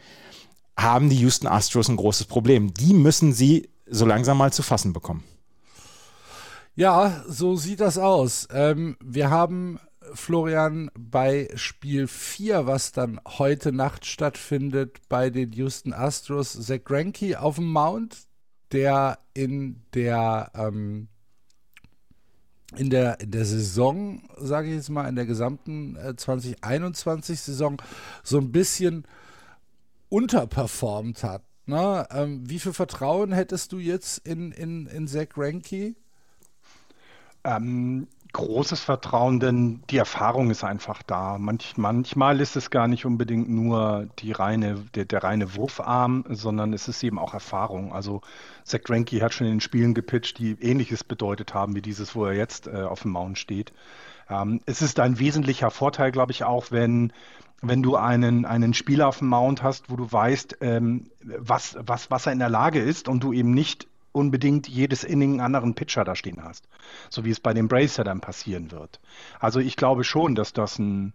[0.82, 2.72] haben die Houston Astros ein großes Problem.
[2.74, 5.24] Die müssen sie so langsam mal zu fassen bekommen.
[6.74, 8.48] Ja, so sieht das aus.
[8.52, 9.80] Ähm, wir haben
[10.14, 17.40] Florian bei Spiel 4, was dann heute Nacht stattfindet bei den Houston Astros, Zach Greinke
[17.40, 18.16] auf dem Mount,
[18.72, 21.08] der in der ähm,
[22.76, 27.82] in der, in der Saison, sage ich jetzt mal, in der gesamten äh, 2021-Saison
[28.22, 29.04] so ein bisschen
[30.10, 31.42] unterperformt hat.
[31.64, 32.06] Ne?
[32.10, 35.94] Ähm, wie viel Vertrauen hättest du jetzt in, in, in Zach Ranke?
[37.44, 41.38] Ähm, großes Vertrauen, denn die Erfahrung ist einfach da.
[41.38, 46.72] Manch, manchmal ist es gar nicht unbedingt nur die reine, der, der reine Wurfarm, sondern
[46.72, 47.92] es ist eben auch Erfahrung.
[47.92, 48.20] Also
[48.64, 52.34] Zach Greinke hat schon in Spielen gepitcht, die ähnliches bedeutet haben wie dieses, wo er
[52.34, 53.72] jetzt äh, auf dem Mount steht.
[54.28, 57.12] Ähm, es ist ein wesentlicher Vorteil, glaube ich, auch, wenn
[57.62, 62.10] wenn du einen, einen Spieler auf dem Mount hast, wo du weißt, ähm, was, was,
[62.10, 65.74] was er in der Lage ist und du eben nicht unbedingt jedes Inning einen anderen
[65.74, 66.66] Pitcher da stehen hast.
[67.10, 69.00] So wie es bei dem Bracer dann passieren wird.
[69.38, 71.12] Also ich glaube schon, dass das ein,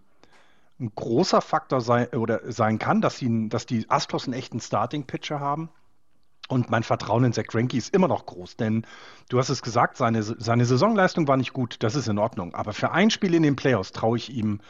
[0.79, 5.39] ein großer Faktor sein, oder sein kann, dass, sie, dass die Astros einen echten Starting-Pitcher
[5.39, 5.69] haben.
[6.47, 8.85] Und mein Vertrauen in Zach Greinke ist immer noch groß, denn
[9.29, 12.53] du hast es gesagt, seine, seine Saisonleistung war nicht gut, das ist in Ordnung.
[12.53, 14.61] Aber für ein Spiel in den Playoffs traue ich ihm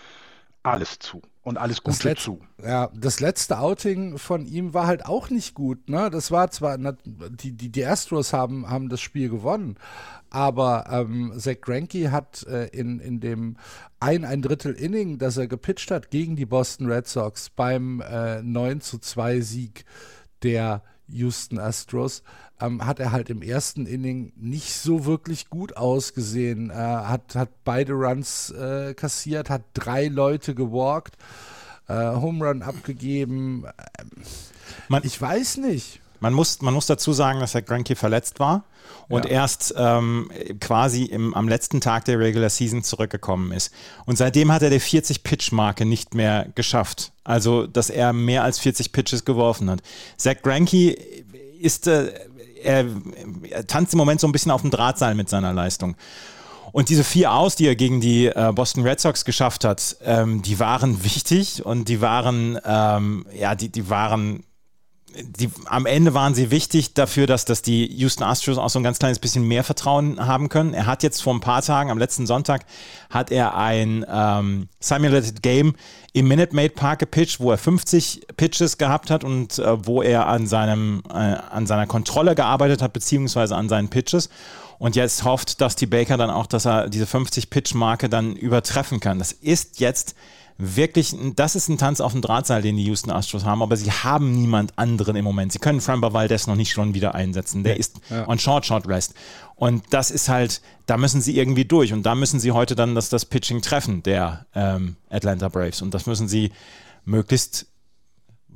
[0.63, 2.39] alles zu und alles Gute Letz-, zu.
[2.62, 5.88] Ja, das letzte Outing von ihm war halt auch nicht gut.
[5.88, 6.10] Ne?
[6.10, 9.75] Das war zwar, die, die, die Astros haben, haben das Spiel gewonnen,
[10.31, 13.58] aber ähm, Zach Greinke hat äh, in, in dem
[13.99, 18.41] ein, ein Drittel Inning, das er gepitcht hat gegen die Boston Red Sox beim äh,
[18.41, 19.86] 9 zu 2 Sieg
[20.41, 22.24] der Houston Astros,
[22.60, 26.70] ähm, hat er halt im ersten Inning nicht so wirklich gut ausgesehen.
[26.70, 31.18] Äh, hat, hat beide Runs äh, kassiert, hat drei Leute gewalkt,
[31.88, 33.65] äh, Home Run abgegeben.
[34.00, 34.24] Ähm,
[34.88, 36.02] man, ich weiß nicht.
[36.19, 38.63] Man muss, man muss dazu sagen, dass Herr Granke verletzt war
[39.08, 39.32] und ja.
[39.32, 43.71] erst ähm, quasi im, am letzten Tag der Regular Season zurückgekommen ist.
[44.06, 47.12] Und seitdem hat er die 40-Pitch-Marke nicht mehr geschafft.
[47.23, 49.82] Also, dass er mehr als 40 Pitches geworfen hat.
[50.17, 50.91] Zach Granke
[51.60, 52.12] ist, äh,
[52.63, 52.86] er,
[53.49, 55.95] er tanzt im Moment so ein bisschen auf dem Drahtseil mit seiner Leistung.
[56.71, 60.41] Und diese vier Aus, die er gegen die äh, Boston Red Sox geschafft hat, ähm,
[60.41, 64.43] die waren wichtig und die waren, ähm, ja, die, die waren
[65.21, 68.84] die, am Ende waren sie wichtig dafür, dass, dass die Houston Astros auch so ein
[68.84, 70.73] ganz kleines bisschen mehr Vertrauen haben können.
[70.73, 72.65] Er hat jetzt vor ein paar Tagen, am letzten Sonntag,
[73.10, 75.75] hat er ein ähm, Simulated Game
[76.13, 80.28] im Minute Maid Park gepitcht, wo er 50 Pitches gehabt hat und äh, wo er
[80.28, 84.30] an, seinem, äh, an seiner Kontrolle gearbeitet hat, beziehungsweise an seinen Pitches.
[84.78, 89.19] Und jetzt hofft Dusty Baker dann auch, dass er diese 50-Pitch-Marke dann übertreffen kann.
[89.19, 90.15] Das ist jetzt
[90.58, 93.91] wirklich, das ist ein Tanz auf dem Drahtseil, den die Houston Astros haben, aber sie
[93.91, 95.52] haben niemand anderen im Moment.
[95.52, 97.63] Sie können Framber Valdez noch nicht schon wieder einsetzen.
[97.63, 98.28] Der ist ja.
[98.28, 99.13] on Short Short Rest.
[99.56, 101.94] Und das ist halt, da müssen sie irgendwie durch.
[101.94, 105.82] Und da müssen sie heute dann das, das Pitching treffen, der ähm, Atlanta Braves.
[105.82, 106.52] Und das müssen sie
[107.04, 107.68] möglichst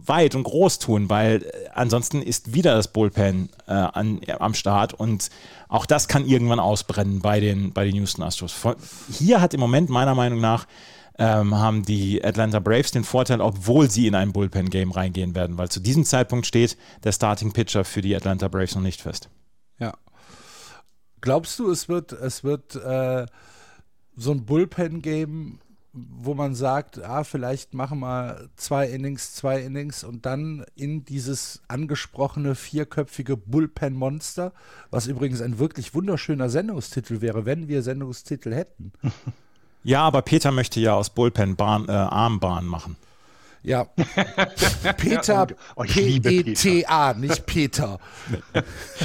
[0.05, 4.93] weit und groß tun, weil äh, ansonsten ist wieder das Bullpen äh, an, am Start
[4.93, 5.29] und
[5.67, 8.53] auch das kann irgendwann ausbrennen bei den, bei den Houston Astros.
[8.53, 8.75] Von,
[9.11, 10.67] hier hat im Moment meiner Meinung nach
[11.19, 15.69] ähm, haben die Atlanta Braves den Vorteil, obwohl sie in ein Bullpen-Game reingehen werden, weil
[15.69, 19.29] zu diesem Zeitpunkt steht der Starting Pitcher für die Atlanta Braves noch nicht fest.
[19.79, 19.93] Ja.
[21.21, 23.25] Glaubst du, es wird, es wird äh,
[24.15, 25.59] so ein Bullpen-Game,
[25.91, 31.61] wo man sagt, ah, vielleicht machen wir zwei Innings, zwei Innings und dann in dieses
[31.67, 34.53] angesprochene vierköpfige Bullpen-Monster,
[34.89, 38.93] was übrigens ein wirklich wunderschöner Sendungstitel wäre, wenn wir Sendungstitel hätten.
[39.83, 42.97] Ja, aber Peter möchte ja aus Bullpen Bahn, äh, Armbahn machen.
[43.61, 43.85] Ja.
[44.97, 47.99] Peter, oh, P-E-T-A, nicht Peter.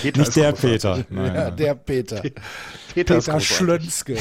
[0.00, 1.04] Peter nicht der Peter.
[1.10, 2.20] Nein, ja, der Peter.
[2.20, 4.16] Peter, Peter Schlönske.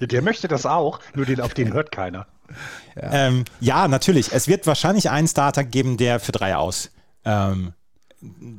[0.00, 2.26] der möchte das auch, nur den, auf den hört keiner.
[2.94, 3.12] Ja.
[3.12, 4.32] Ähm, ja, natürlich.
[4.32, 6.90] Es wird wahrscheinlich einen Starter geben, der für drei aus
[7.24, 7.72] ähm,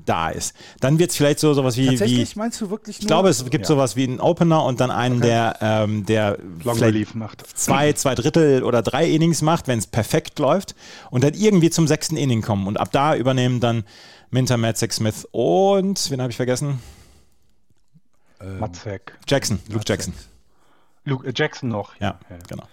[0.05, 0.55] da ist.
[0.79, 1.87] Dann wird es vielleicht so sowas wie.
[1.87, 3.01] Tatsächlich wie, meinst du wirklich nur?
[3.01, 3.67] Ich glaube, es gibt ja.
[3.67, 5.27] sowas wie einen Opener und dann einen, okay.
[5.27, 7.45] der, ähm, der vielleicht macht.
[7.57, 10.75] zwei, zwei Drittel oder drei Innings macht, wenn es perfekt läuft
[11.11, 12.67] und dann irgendwie zum sechsten Inning kommen.
[12.67, 13.83] Und ab da übernehmen dann
[14.31, 16.79] Minter, Matzek, Smith und, wen habe ich vergessen?
[18.39, 19.13] Ähm, Matzek.
[19.27, 20.13] Jackson, Luke Jackson.
[21.03, 21.95] Luke äh, Jackson noch.
[21.99, 22.37] Ja, ja.
[22.47, 22.63] genau.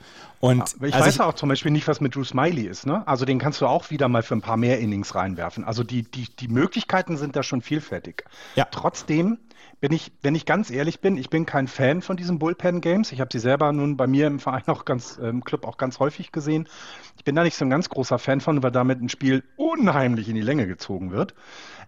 [0.40, 2.86] Und ich also weiß ich, auch zum Beispiel nicht, was mit Drew Smiley ist.
[2.86, 3.06] Ne?
[3.08, 5.64] Also den kannst du auch wieder mal für ein paar mehr Innings reinwerfen.
[5.64, 8.24] Also die, die, die Möglichkeiten sind da schon vielfältig.
[8.54, 8.66] Ja.
[8.70, 9.38] Trotzdem
[9.80, 13.10] bin ich, wenn ich ganz ehrlich bin, ich bin kein Fan von diesen Bullpen-Games.
[13.10, 15.98] Ich habe sie selber nun bei mir im Verein auch ganz, im Club auch ganz
[15.98, 16.68] häufig gesehen.
[17.16, 20.28] Ich bin da nicht so ein ganz großer Fan von, weil damit ein Spiel unheimlich
[20.28, 21.34] in die Länge gezogen wird.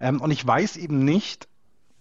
[0.01, 1.49] Ähm, und ich weiß eben nicht,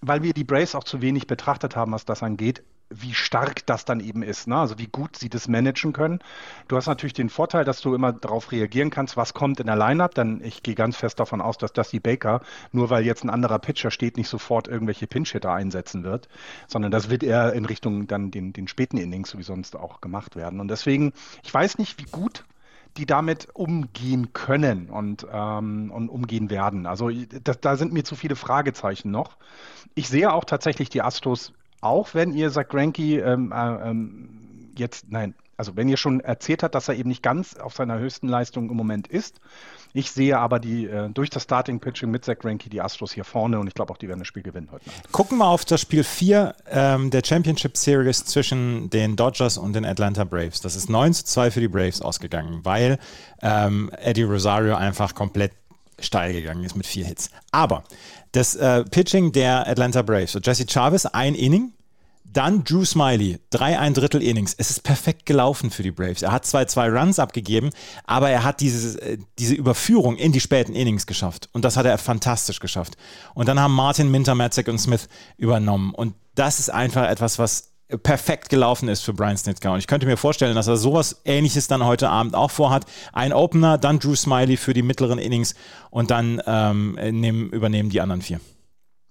[0.02, 3.86] weil wir die Braves auch zu wenig betrachtet haben, was das angeht, wie stark das
[3.86, 4.58] dann eben ist, ne?
[4.58, 6.20] also wie gut sie das managen können.
[6.68, 9.76] Du hast natürlich den Vorteil, dass du immer darauf reagieren kannst, was kommt in der
[9.76, 10.16] Lineup.
[10.16, 13.60] Dann ich gehe ganz fest davon aus, dass Dusty Baker, nur weil jetzt ein anderer
[13.60, 16.28] Pitcher steht, nicht sofort irgendwelche Pinch-Hitter einsetzen wird,
[16.68, 20.36] sondern das wird eher in Richtung dann den, den späten Innings wie sonst auch gemacht
[20.36, 20.60] werden.
[20.60, 22.44] Und deswegen, ich weiß nicht, wie gut
[22.98, 26.88] die damit umgehen können und, ähm, und umgehen werden.
[26.88, 27.12] Also
[27.44, 29.38] das, da sind mir zu viele Fragezeichen noch.
[29.94, 34.30] Ich sehe auch tatsächlich die Astros auch wenn ihr Zach Greinke ähm, äh, ähm,
[34.76, 38.00] jetzt, nein, also wenn ihr schon erzählt habt, dass er eben nicht ganz auf seiner
[38.00, 39.42] höchsten Leistung im Moment ist.
[39.92, 43.26] Ich sehe aber die äh, durch das Starting Pitching mit Zach Greinke die Astros hier
[43.26, 45.12] vorne und ich glaube auch, die werden das Spiel gewinnen heute Nacht.
[45.12, 49.84] Gucken wir auf das Spiel 4 ähm, der Championship Series zwischen den Dodgers und den
[49.84, 50.62] Atlanta Braves.
[50.62, 52.98] Das ist 9 zu 2 für die Braves ausgegangen, weil
[53.42, 55.52] ähm, Eddie Rosario einfach komplett
[56.00, 57.32] steil gegangen ist mit vier Hits.
[57.52, 57.84] Aber
[58.32, 61.74] das äh, Pitching der Atlanta Braves, so Jesse Chavez, ein Inning,
[62.32, 64.54] dann Drew Smiley, drei ein Drittel Innings.
[64.58, 66.22] Es ist perfekt gelaufen für die Braves.
[66.22, 67.72] Er hat zwei, zwei Runs abgegeben,
[68.06, 71.50] aber er hat diese, äh, diese Überführung in die späten Innings geschafft.
[71.54, 72.98] Und das hat er fantastisch geschafft.
[73.34, 75.94] Und dann haben Martin, Minter, Matzek und Smith übernommen.
[75.94, 79.72] Und das ist einfach etwas, was perfekt gelaufen ist für Brian Snitker.
[79.72, 82.86] Und ich könnte mir vorstellen, dass er sowas ähnliches dann heute Abend auch vorhat.
[83.14, 85.56] Ein Opener, dann Drew Smiley für die mittleren Innings
[85.90, 88.40] und dann ähm, nehmen, übernehmen die anderen vier.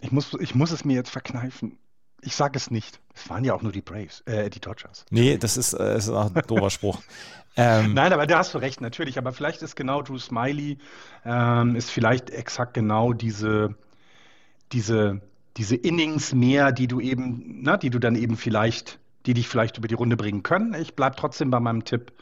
[0.01, 1.79] Ich muss, ich muss es mir jetzt verkneifen.
[2.21, 3.01] Ich sage es nicht.
[3.15, 5.05] Es waren ja auch nur die Braves, äh, die Dodgers.
[5.11, 7.01] Nee, das ist, äh, ist auch ein doofer Spruch.
[7.61, 9.19] Ähm, Nein, aber da hast du recht, natürlich.
[9.19, 10.79] Aber vielleicht ist genau Drew Smiley,
[11.25, 13.75] ähm, ist vielleicht exakt genau diese,
[14.71, 15.21] diese
[15.59, 19.77] diese Innings mehr, die du eben, na, die du dann eben vielleicht, die dich vielleicht
[19.77, 20.75] über die Runde bringen können.
[20.81, 22.13] Ich bleibe trotzdem bei meinem Tipp,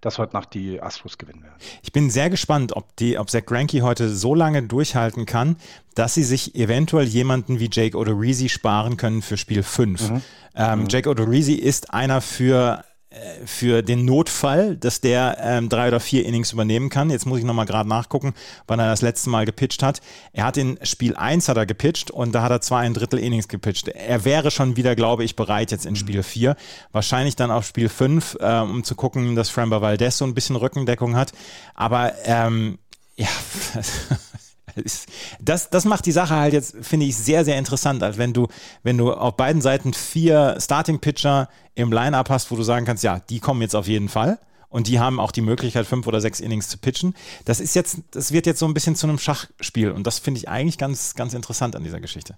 [0.00, 1.54] dass heute Nacht die Astros gewinnen werden.
[1.82, 5.56] Ich bin sehr gespannt, ob, die, ob Zach Greinke heute so lange durchhalten kann,
[5.94, 10.10] dass sie sich eventuell jemanden wie Jake Odorizzi sparen können für Spiel 5.
[10.10, 10.22] Mhm.
[10.54, 10.86] Ähm, mhm.
[10.88, 12.84] Jake Odorizzi ist einer für
[13.44, 17.10] für den Notfall, dass der ähm, drei oder vier Innings übernehmen kann.
[17.10, 18.34] Jetzt muss ich nochmal gerade nachgucken,
[18.66, 20.00] wann er das letzte Mal gepitcht hat.
[20.32, 23.18] Er hat in Spiel 1 hat er gepitcht und da hat er zwei ein Drittel
[23.18, 23.88] Innings gepitcht.
[23.88, 25.96] Er wäre schon wieder, glaube ich, bereit jetzt in mhm.
[25.96, 26.56] Spiel 4.
[26.92, 30.56] Wahrscheinlich dann auf Spiel 5, äh, um zu gucken, dass Framber Valdez so ein bisschen
[30.56, 31.32] Rückendeckung hat.
[31.74, 32.78] Aber ähm,
[33.16, 33.28] ja,
[35.40, 38.48] das, das macht die Sache halt jetzt, finde ich, sehr, sehr interessant, als wenn du,
[38.82, 43.20] wenn du auf beiden Seiten vier Starting-Pitcher im Line-Up hast, wo du sagen kannst, ja,
[43.20, 44.38] die kommen jetzt auf jeden Fall.
[44.68, 47.14] Und die haben auch die Möglichkeit, fünf oder sechs Innings zu pitchen.
[47.44, 49.90] Das ist jetzt, das wird jetzt so ein bisschen zu einem Schachspiel.
[49.90, 52.36] Und das finde ich eigentlich ganz, ganz interessant an dieser Geschichte.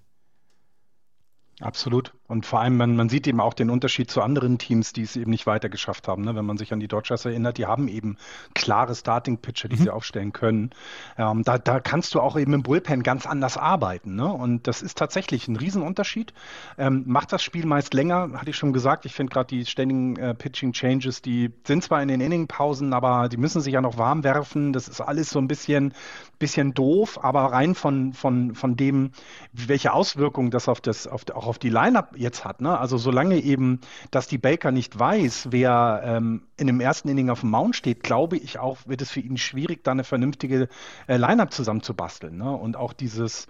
[1.61, 2.13] Absolut.
[2.27, 5.17] Und vor allem, man, man sieht eben auch den Unterschied zu anderen Teams, die es
[5.17, 6.23] eben nicht weiter geschafft haben.
[6.23, 6.35] Ne?
[6.35, 8.17] Wenn man sich an die Dodgers erinnert, die haben eben
[8.53, 9.81] klare Starting-Pitcher, die mhm.
[9.81, 10.69] sie aufstellen können.
[11.17, 14.15] Ähm, da, da kannst du auch eben im Bullpen ganz anders arbeiten.
[14.15, 14.31] Ne?
[14.31, 16.33] Und das ist tatsächlich ein Riesenunterschied.
[16.77, 19.05] Ähm, macht das Spiel meist länger, hatte ich schon gesagt.
[19.05, 23.37] Ich finde gerade die ständigen äh, Pitching-Changes, die sind zwar in den Inning-Pausen, aber die
[23.37, 24.71] müssen sich ja noch warm werfen.
[24.71, 25.93] Das ist alles so ein bisschen,
[26.37, 29.11] bisschen doof, aber rein von, von, von dem,
[29.51, 32.61] welche Auswirkungen das auf das, auf, auch auf die Line-Up jetzt hat.
[32.61, 32.77] Ne?
[32.77, 33.81] Also solange eben,
[34.11, 38.03] dass die Baker nicht weiß, wer ähm, in dem ersten Inning auf dem Mount steht,
[38.03, 40.69] glaube ich auch, wird es für ihn schwierig, da eine vernünftige
[41.07, 42.37] äh, Line-Up zusammenzubasteln.
[42.37, 42.51] Ne?
[42.51, 43.47] Und auch dieses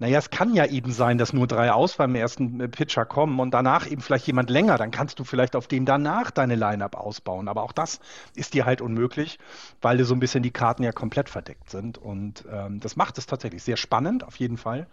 [0.00, 3.38] naja, es kann ja eben sein, dass nur drei aus beim ersten äh, Pitcher kommen
[3.38, 4.78] und danach eben vielleicht jemand länger.
[4.78, 7.48] Dann kannst du vielleicht auf den danach deine Line-Up ausbauen.
[7.48, 8.00] Aber auch das
[8.34, 9.38] ist dir halt unmöglich,
[9.82, 11.98] weil dir so ein bisschen die Karten ja komplett verdeckt sind.
[11.98, 14.86] Und ähm, das macht es tatsächlich sehr spannend, auf jeden Fall.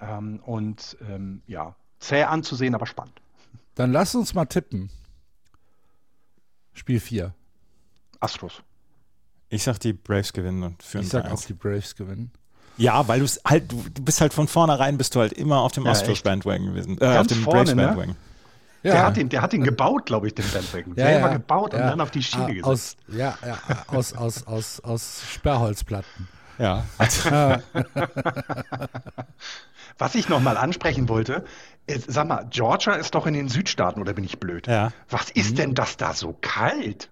[0.00, 3.20] Ähm, und ähm, ja, zäh anzusehen, aber spannend.
[3.74, 4.90] Dann lass uns mal tippen.
[6.72, 7.34] Spiel 4.
[8.20, 8.62] Astros.
[9.50, 12.30] Ich sag, die Braves gewinnen und führen Ich sag auch, die Braves gewinnen.
[12.76, 15.84] Ja, weil du's halt, du bist halt von vornherein bist du halt immer auf dem
[15.84, 16.98] ja, Astros Bandwagon gewesen.
[17.00, 17.82] Äh, auf dem vorne, Braves ne?
[17.86, 18.10] Bandwagon.
[18.10, 18.16] Ne?
[18.84, 18.92] Ja.
[18.92, 20.94] Der, hat ihn, der hat ihn gebaut, glaube ich, den Bandwagon.
[20.94, 22.64] Ja, Selber ja, gebaut und dann auf die Schiene gesetzt.
[22.64, 23.58] Aus, ja, ja,
[23.88, 26.28] aus, aus, aus, aus Sperrholzplatten.
[26.58, 26.84] Ja.
[29.98, 31.44] Was ich noch mal ansprechen wollte,
[31.86, 34.66] ist, sag mal, Georgia ist doch in den Südstaaten, oder bin ich blöd?
[34.66, 34.92] Ja.
[35.08, 35.56] Was ist mhm.
[35.56, 37.10] denn das da so kalt?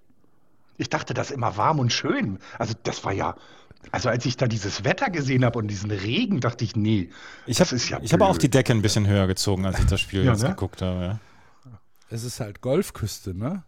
[0.79, 2.39] Ich dachte, das ist immer warm und schön.
[2.59, 3.35] Also das war ja,
[3.93, 7.11] also als ich da dieses Wetter gesehen habe und diesen Regen, dachte ich, nee.
[7.47, 10.01] Ich habe ja ich hab auch die Decke ein bisschen höher gezogen, als ich das
[10.01, 10.51] Spiel ja, jetzt ne?
[10.51, 11.01] geguckt habe.
[11.01, 11.21] Ja.
[12.09, 13.65] Es ist halt Golfküste, ne?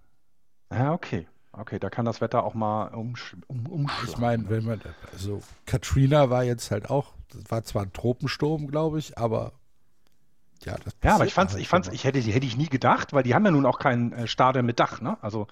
[0.71, 1.27] Ja, okay.
[1.53, 4.09] Okay, da kann das Wetter auch mal umsch um, umschlagen.
[4.09, 4.81] Ich meine, wenn man,
[5.13, 7.15] also Katrina war jetzt halt auch,
[7.49, 9.53] war zwar ein Tropensturm, glaube ich, aber
[10.65, 13.23] ja, ja, aber ich fand's, halt ich fand's, ich hätte, hätte ich nie gedacht, weil
[13.23, 15.17] die haben ja nun auch kein äh, Stadion mit Dach, ne?
[15.21, 15.47] Also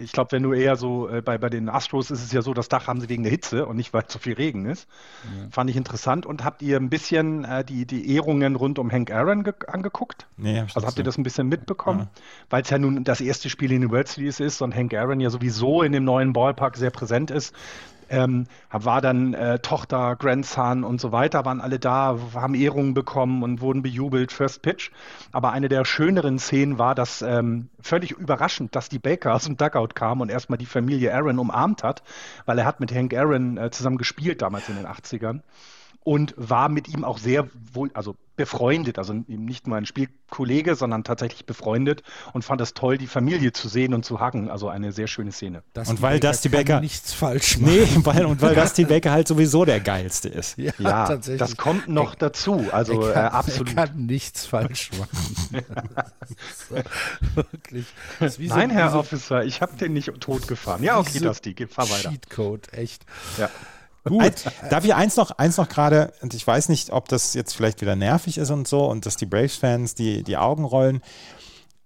[0.00, 2.54] ich glaube, wenn du eher so äh, bei, bei den Astros ist es ja so,
[2.54, 4.88] das Dach haben sie wegen der Hitze und nicht, weil zu viel Regen ist.
[5.24, 5.48] Ja.
[5.50, 6.24] Fand ich interessant.
[6.24, 10.26] Und habt ihr ein bisschen äh, die, die Ehrungen rund um Hank Aaron angeguckt?
[10.38, 12.00] Nee, hab ich Also habt ihr das ein bisschen mitbekommen?
[12.00, 12.22] Ja.
[12.48, 15.20] Weil es ja nun das erste Spiel in den World Series ist und Hank Aaron
[15.20, 17.54] ja sowieso in dem neuen Ballpark sehr präsent ist
[18.08, 23.42] ähm, war dann äh, Tochter, Grandson und so weiter, waren alle da, haben Ehrungen bekommen
[23.42, 24.90] und wurden bejubelt, First Pitch.
[25.32, 29.56] Aber eine der schöneren Szenen war, dass ähm, völlig überraschend, dass die Baker aus dem
[29.56, 32.02] Dugout kam und erstmal die Familie Aaron umarmt hat,
[32.44, 35.40] weil er hat mit Hank Aaron äh, zusammen gespielt damals in den 80ern
[36.06, 41.02] und war mit ihm auch sehr wohl, also befreundet, also nicht nur ein Spielkollege, sondern
[41.02, 44.48] tatsächlich befreundet und fand es toll, die Familie zu sehen und zu hacken.
[44.48, 45.64] Also eine sehr schöne Szene.
[45.74, 47.72] Dusty und weil Dusty Baker nichts falsch macht.
[47.72, 50.56] Nee, weil, und weil Dusty Baker halt sowieso der geilste ist.
[50.58, 51.40] Ja, ja tatsächlich.
[51.40, 52.66] das kommt noch er, dazu.
[52.70, 53.68] Also er kann, äh, absolut.
[53.70, 55.64] Er kann nichts falsch machen.
[57.34, 57.86] wirklich.
[58.20, 60.84] Nein, so, Herr so Officer, ich habe den nicht totgefahren.
[60.84, 62.10] Ja, okay, Dusty, fahr weiter.
[62.10, 63.04] Cheatcode, echt.
[63.38, 63.50] Ja.
[64.06, 64.44] Gut.
[64.70, 67.80] Darf ich eins noch, eins noch gerade, und ich weiß nicht, ob das jetzt vielleicht
[67.80, 71.02] wieder nervig ist und so und dass die Braves-Fans die, die Augen rollen.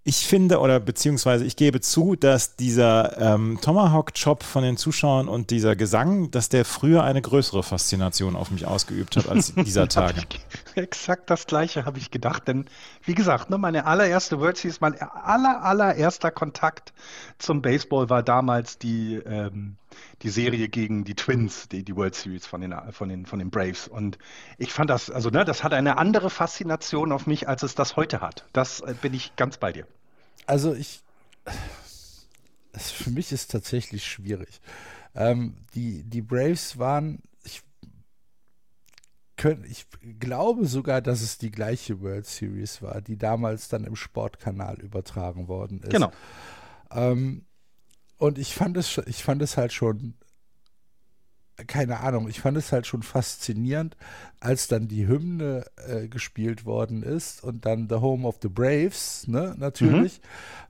[0.02, 5.50] Ich finde oder beziehungsweise ich gebe zu, dass dieser ähm, Tomahawk-Chop von den Zuschauern und
[5.50, 10.22] dieser Gesang, dass der früher eine größere Faszination auf mich ausgeübt hat als dieser Tage.
[10.74, 12.64] Exakt das gleiche habe ich gedacht, denn
[13.04, 16.94] wie gesagt, ne, meine allererste World Series, mein aller, allererster Kontakt
[17.38, 19.76] zum Baseball war damals die, ähm,
[20.22, 23.50] die Serie gegen die Twins, die, die World Series von den, von, den, von den
[23.50, 23.88] Braves.
[23.88, 24.18] Und
[24.59, 27.96] ich fand das, also ne, das hat eine andere Faszination auf mich, als es das
[27.96, 28.46] heute hat.
[28.53, 29.87] Das äh, bin ich ganz bei dir
[30.50, 31.03] also ich,
[32.72, 34.61] das für mich ist tatsächlich schwierig.
[35.14, 37.62] Ähm, die, die Braves waren, ich,
[39.37, 39.87] könnt, ich
[40.18, 45.48] glaube sogar, dass es die gleiche World Series war, die damals dann im Sportkanal übertragen
[45.48, 45.90] worden ist.
[45.90, 46.12] Genau.
[46.90, 47.44] Ähm,
[48.20, 50.14] und ich fand es, ich fand es halt schon
[51.66, 53.96] keine Ahnung, ich fand es halt schon faszinierend,
[54.40, 59.26] als dann die Hymne äh, gespielt worden ist und dann The Home of the Braves,
[59.28, 60.20] ne, natürlich,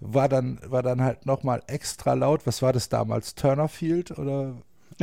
[0.00, 0.14] mhm.
[0.14, 2.46] war dann, war dann halt nochmal extra laut.
[2.46, 3.34] Was war das damals?
[3.34, 4.56] Turner Field oder?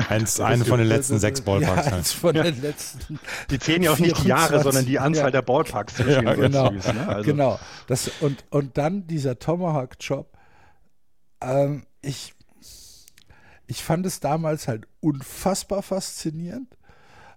[0.09, 1.87] Eins, eine von den letzten sechs Ballparks.
[1.87, 5.25] Ja, eins von den letzten die zählen ja auch nicht die Jahre, sondern die Anzahl
[5.25, 5.31] ja.
[5.31, 5.97] der Ballparks.
[5.97, 7.07] Ja, genau, ne?
[7.07, 7.23] also.
[7.23, 7.59] genau.
[7.87, 10.31] Das, und, und dann dieser Tomahawk-Job.
[11.41, 12.36] Ähm, ich
[13.67, 16.77] ich fand es damals halt unfassbar faszinierend.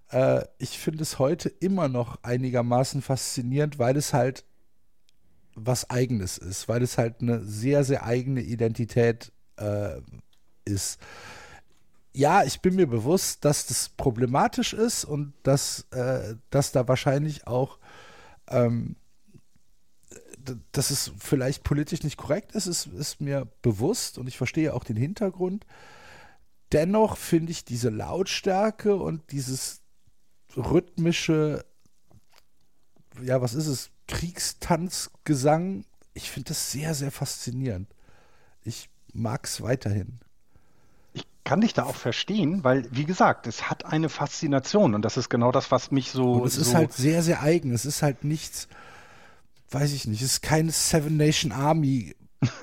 [0.09, 4.45] Äh, ich finde es heute immer noch einigermaßen faszinierend, weil es halt
[5.55, 9.99] was Eigenes ist, weil es halt eine sehr, sehr eigene Identität äh,
[10.65, 10.99] ist.
[12.13, 17.47] Ja, ich bin mir bewusst, dass das problematisch ist und dass, äh, dass da wahrscheinlich
[17.47, 17.79] auch,
[18.47, 18.95] ähm,
[20.71, 24.83] dass es vielleicht politisch nicht korrekt ist, ist, ist mir bewusst und ich verstehe auch
[24.83, 25.65] den Hintergrund
[26.71, 29.81] dennoch finde ich diese Lautstärke und dieses
[30.55, 31.65] rhythmische,
[33.21, 37.87] ja, was ist es, Kriegstanzgesang, ich finde das sehr, sehr faszinierend.
[38.63, 40.19] Ich mag es weiterhin.
[41.13, 45.17] Ich kann dich da auch verstehen, weil, wie gesagt, es hat eine Faszination und das
[45.17, 46.33] ist genau das, was mich so.
[46.33, 47.71] Und es so ist halt sehr, sehr eigen.
[47.71, 48.67] Es ist halt nichts,
[49.71, 52.15] weiß ich nicht, es ist keine Seven Nation Army.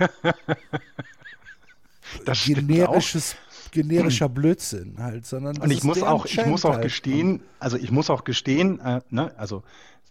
[2.24, 3.36] das generisches
[3.70, 8.08] generischer Blödsinn halt, sondern und ich muss auch, ich muss auch gestehen, also ich muss
[8.08, 9.62] auch gestehen, äh, ne, also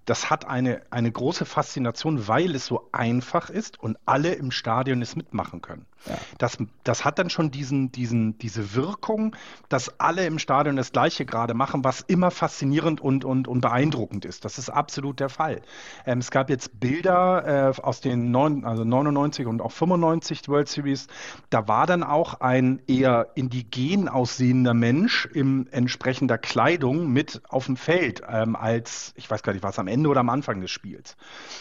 [0.06, 5.02] das hat eine, eine große Faszination, weil es so einfach ist und alle im Stadion
[5.02, 5.86] es mitmachen können.
[6.06, 6.18] Ja.
[6.38, 9.36] Das, das hat dann schon diesen, diesen, diese Wirkung,
[9.70, 14.26] dass alle im Stadion das Gleiche gerade machen, was immer faszinierend und, und, und beeindruckend
[14.26, 14.46] ist.
[14.46, 15.62] Das ist absolut der Fall.
[16.06, 20.70] Ähm, es gab jetzt Bilder äh, aus den neun, also 99 und auch 95 World
[20.70, 21.08] Series.
[21.50, 27.76] Da war dann auch ein eher indigen aussehender Mensch in entsprechender Kleidung mit auf dem
[27.76, 31.18] Feld ähm, als, ich weiß gar nicht, was am Ende oder am Anfang des Spiels.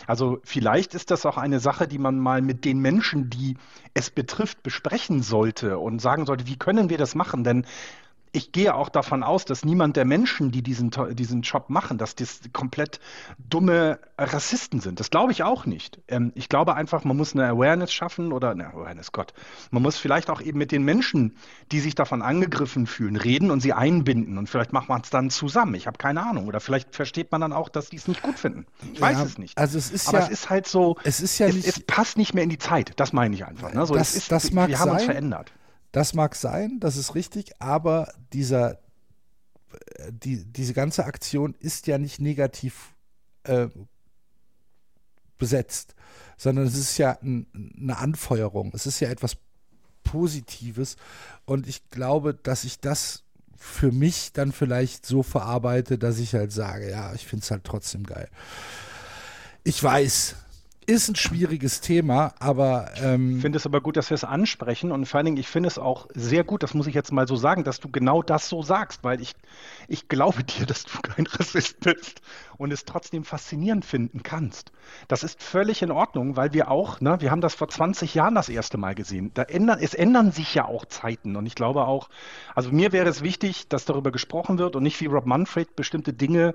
[0.07, 3.57] Also vielleicht ist das auch eine Sache, die man mal mit den Menschen, die
[3.95, 4.26] es betrifft,
[4.63, 7.45] besprechen sollte und sagen sollte, wie können wir das machen?
[7.45, 7.67] Denn
[8.33, 12.15] ich gehe auch davon aus, dass niemand der Menschen, die diesen, diesen Job machen, dass
[12.15, 13.01] das komplett
[13.39, 15.01] dumme Rassisten sind.
[15.01, 16.01] Das glaube ich auch nicht.
[16.09, 19.33] Ähm, ich glaube einfach, man muss eine Awareness schaffen oder eine Awareness, Gott.
[19.71, 21.37] Man muss vielleicht auch eben mit den Menschen,
[21.73, 24.39] die sich davon angegriffen fühlen, reden und sie einbinden.
[24.39, 25.75] Und vielleicht macht man es dann zusammen.
[25.75, 26.47] Ich habe keine Ahnung.
[26.47, 28.67] Oder vielleicht versteht man dann auch, dass die es nicht gut finden.
[28.93, 29.57] Ich weiß es nicht.
[29.57, 31.81] Also es ist Aber ja, es ist halt so, es, ist ja es, nicht, es
[31.81, 32.93] passt nicht mehr in die Zeit.
[32.97, 33.73] Das meine ich einfach.
[33.73, 33.87] Ne?
[33.87, 34.97] So, das, ist, das mag wir haben sein.
[34.97, 35.53] uns verändert.
[35.97, 38.81] Das mag sein, das ist richtig, aber dieser,
[40.11, 42.95] die, diese ganze Aktion ist ja nicht negativ
[43.45, 43.69] äh,
[45.39, 45.95] besetzt,
[46.37, 47.47] sondern es ist ja ein,
[47.81, 49.39] eine Anfeuerung, es ist ja etwas
[50.05, 50.97] Positives
[51.47, 53.25] und ich glaube, dass ich das
[53.57, 57.65] für mich dann vielleicht so verarbeite, dass ich halt sage, ja, ich finde es halt
[57.65, 58.29] trotzdem geil.
[59.65, 60.37] Ich weiß,
[60.87, 62.91] ist ein schwieriges Thema, aber.
[63.03, 65.49] Ähm ich finde es aber gut, dass wir es ansprechen und vor allen Dingen, ich
[65.49, 68.23] finde es auch sehr gut, das muss ich jetzt mal so sagen, dass du genau
[68.23, 69.35] das so sagst, weil ich,
[69.89, 72.21] ich glaube dir, dass du kein Rassist bist
[72.57, 74.71] und es trotzdem faszinierend finden kannst.
[75.09, 78.37] Das ist völlig in Ordnung, weil wir auch, ne, wir haben das vor 20 Jahren
[78.37, 79.33] das erste Mal gesehen.
[79.35, 82.09] Da ändern, es ändern sich ja auch Zeiten und ich glaube auch,
[82.55, 86.13] also mir wäre es wichtig, dass darüber gesprochen wird und nicht wie Rob Manfred bestimmte
[86.13, 86.55] Dinge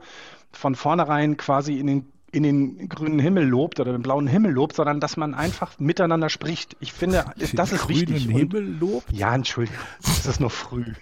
[0.53, 4.75] von vornherein quasi in den in den grünen Himmel lobt oder den blauen Himmel lobt,
[4.75, 6.77] sondern dass man einfach miteinander spricht.
[6.79, 8.25] Ich finde, das ist wichtig.
[8.25, 9.11] Grünen Himmel lobt?
[9.11, 10.85] Ja, Entschuldigung, es ist noch früh.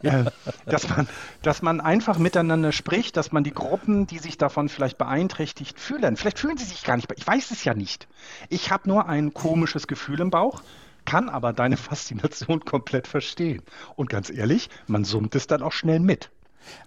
[0.00, 0.26] Ja,
[0.64, 1.08] dass, man,
[1.42, 6.16] dass man einfach miteinander spricht, dass man die Gruppen, die sich davon vielleicht beeinträchtigt fühlen,
[6.16, 8.06] vielleicht fühlen sie sich gar nicht, ich weiß es ja nicht.
[8.48, 10.62] Ich habe nur ein komisches Gefühl im Bauch,
[11.04, 13.62] kann aber deine Faszination komplett verstehen.
[13.96, 16.30] Und ganz ehrlich, man summt es dann auch schnell mit.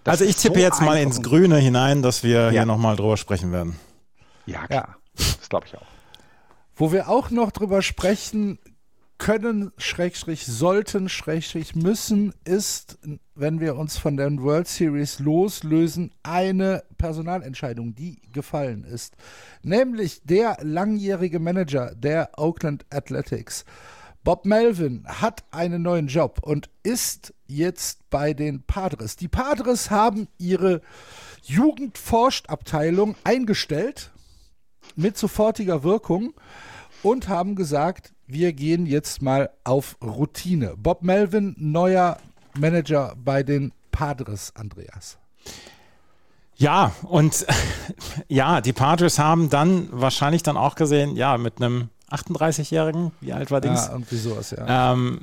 [0.04, 2.50] Das also ich tippe so jetzt mal ins Grüne hinein, dass wir ja.
[2.50, 3.78] hier nochmal drüber sprechen werden.
[4.46, 4.96] Ja, klar.
[5.16, 5.24] Ja.
[5.38, 5.86] Das glaube ich auch.
[6.74, 8.58] Wo wir auch noch drüber sprechen
[9.22, 12.98] können, Schrägstrich sollten, Schrägstrich müssen, ist,
[13.36, 19.14] wenn wir uns von der World Series loslösen, eine Personalentscheidung, die gefallen ist.
[19.62, 23.64] Nämlich der langjährige Manager der Oakland Athletics.
[24.24, 29.16] Bob Melvin hat einen neuen Job und ist jetzt bei den Padres.
[29.16, 30.80] Die Padres haben ihre
[31.42, 34.12] Jugendforschtabteilung eingestellt
[34.94, 36.34] mit sofortiger Wirkung
[37.02, 40.74] und haben gesagt, wir gehen jetzt mal auf Routine.
[40.76, 42.18] Bob Melvin, neuer
[42.56, 45.18] Manager bei den Padres, Andreas.
[46.54, 47.44] Ja, und
[48.28, 53.50] ja, die Padres haben dann wahrscheinlich dann auch gesehen, ja, mit einem 38-Jährigen, wie alt
[53.50, 53.86] war Dings?
[53.86, 54.92] Ja, irgendwie sowas, ja.
[54.92, 55.20] Ähm,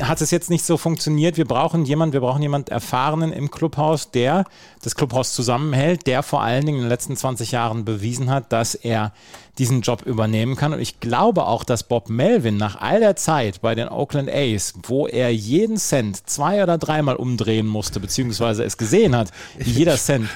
[0.00, 1.36] hat es jetzt nicht so funktioniert.
[1.36, 4.44] Wir brauchen jemanden, wir brauchen jemanden Erfahrenen im Clubhaus, der
[4.82, 8.74] das Clubhaus zusammenhält, der vor allen Dingen in den letzten 20 Jahren bewiesen hat, dass
[8.74, 9.12] er
[9.58, 10.72] diesen Job übernehmen kann.
[10.72, 14.74] Und ich glaube auch, dass Bob Melvin nach all der Zeit bei den Oakland A's,
[14.82, 19.96] wo er jeden Cent zwei oder dreimal umdrehen musste, beziehungsweise es gesehen hat, wie jeder
[19.96, 20.28] Cent.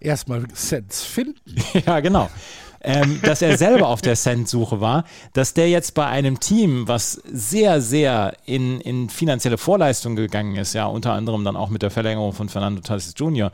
[0.00, 1.40] Erstmal erst Cents finden.
[1.86, 2.28] ja, genau
[2.82, 7.12] ähm, dass er selber auf der Cent-Suche war, dass der jetzt bei einem Team, was
[7.30, 11.90] sehr, sehr in, in finanzielle Vorleistung gegangen ist, ja, unter anderem dann auch mit der
[11.90, 13.52] Verlängerung von Fernando Tatis Jr.,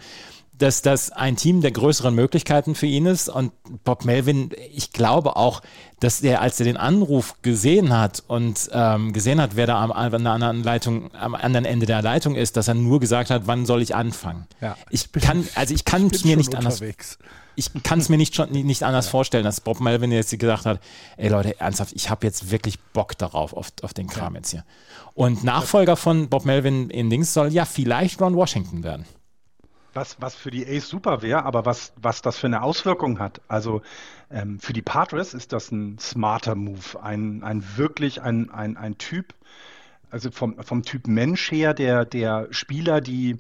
[0.59, 3.29] dass das ein Team der größeren Möglichkeiten für ihn ist.
[3.29, 3.53] Und
[3.85, 5.63] Bob Melvin, ich glaube auch,
[6.01, 9.93] dass er, als er den Anruf gesehen hat und ähm, gesehen hat, wer da am,
[9.93, 13.43] an der anderen Leitung, am anderen Ende der Leitung ist, dass er nur gesagt hat,
[13.47, 14.49] wann soll ich anfangen?
[14.61, 17.19] Ja, ich, bin, kann, also ich kann es mir nicht unterwegs.
[17.21, 19.11] anders ich kann es mir nicht, schon, nicht anders ja.
[19.11, 20.81] vorstellen, dass Bob Melvin jetzt gesagt hat,
[21.17, 24.39] ey Leute, ernsthaft, ich habe jetzt wirklich Bock darauf, auf, auf den Kram ja.
[24.39, 24.65] jetzt hier.
[25.15, 29.05] Und Nachfolger von Bob Melvin in Dings soll ja vielleicht Ron Washington werden.
[29.93, 33.41] Was, was für die Ace super wäre, aber was, was das für eine Auswirkung hat.
[33.49, 33.83] Also
[34.31, 38.99] ähm, für die Padres ist das ein smarter Move, ein, ein wirklich ein, ein, ein
[38.99, 39.35] Typ,
[40.11, 43.39] also vom, vom Typ Mensch her, der, der Spieler, die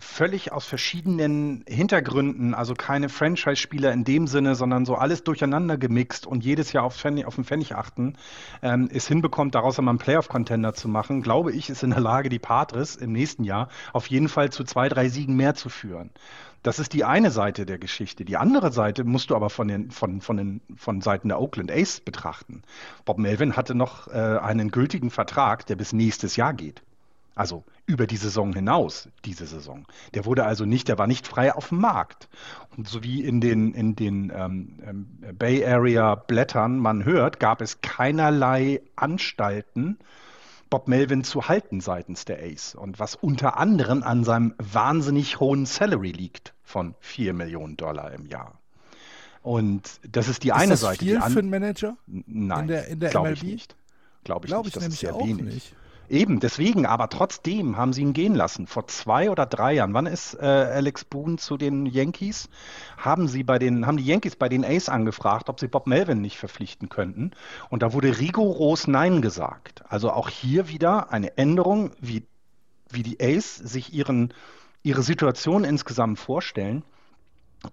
[0.00, 6.26] völlig aus verschiedenen Hintergründen, also keine Franchise-Spieler in dem Sinne, sondern so alles durcheinander gemixt
[6.26, 8.14] und jedes Jahr auf, Pfennig, auf den Pfennig achten,
[8.62, 12.28] ähm, es hinbekommt, daraus einmal einen Playoff-Contender zu machen, glaube ich, ist in der Lage,
[12.28, 16.10] die Patres im nächsten Jahr auf jeden Fall zu zwei, drei Siegen mehr zu führen.
[16.62, 18.24] Das ist die eine Seite der Geschichte.
[18.24, 21.70] Die andere Seite musst du aber von den, von, von den, von Seiten der Oakland
[21.70, 22.62] Ace betrachten.
[23.04, 26.82] Bob Melvin hatte noch äh, einen gültigen Vertrag, der bis nächstes Jahr geht.
[27.38, 29.86] Also über die Saison hinaus, diese Saison.
[30.12, 32.28] Der wurde also nicht, der war nicht frei auf dem Markt.
[32.76, 37.60] Und so wie in den, in den ähm, ähm Bay Area Blättern man hört, gab
[37.60, 40.00] es keinerlei Anstalten,
[40.68, 42.74] Bob Melvin zu halten seitens der Ace.
[42.74, 48.26] Und was unter anderem an seinem wahnsinnig hohen Salary liegt von 4 Millionen Dollar im
[48.26, 48.58] Jahr.
[49.42, 51.04] Und das ist die ist eine das Seite.
[51.04, 51.96] Viel für einen Manager?
[52.08, 53.76] Nein, in der, in der glaube ich nicht.
[54.24, 54.66] Glaube ich nicht.
[54.66, 55.54] ich das nämlich ist sehr auch wenig.
[55.54, 55.74] nicht.
[56.10, 58.66] Eben, deswegen, aber trotzdem haben sie ihn gehen lassen.
[58.66, 59.92] Vor zwei oder drei Jahren.
[59.92, 62.48] Wann ist äh, Alex Boone zu den Yankees?
[62.96, 66.22] Haben sie bei den, haben die Yankees bei den Ace angefragt, ob sie Bob Melvin
[66.22, 67.32] nicht verpflichten könnten.
[67.68, 69.84] Und da wurde rigoros Nein gesagt.
[69.88, 72.26] Also auch hier wieder eine Änderung, wie,
[72.90, 74.32] wie die Ace sich ihren,
[74.82, 76.84] ihre Situation insgesamt vorstellen.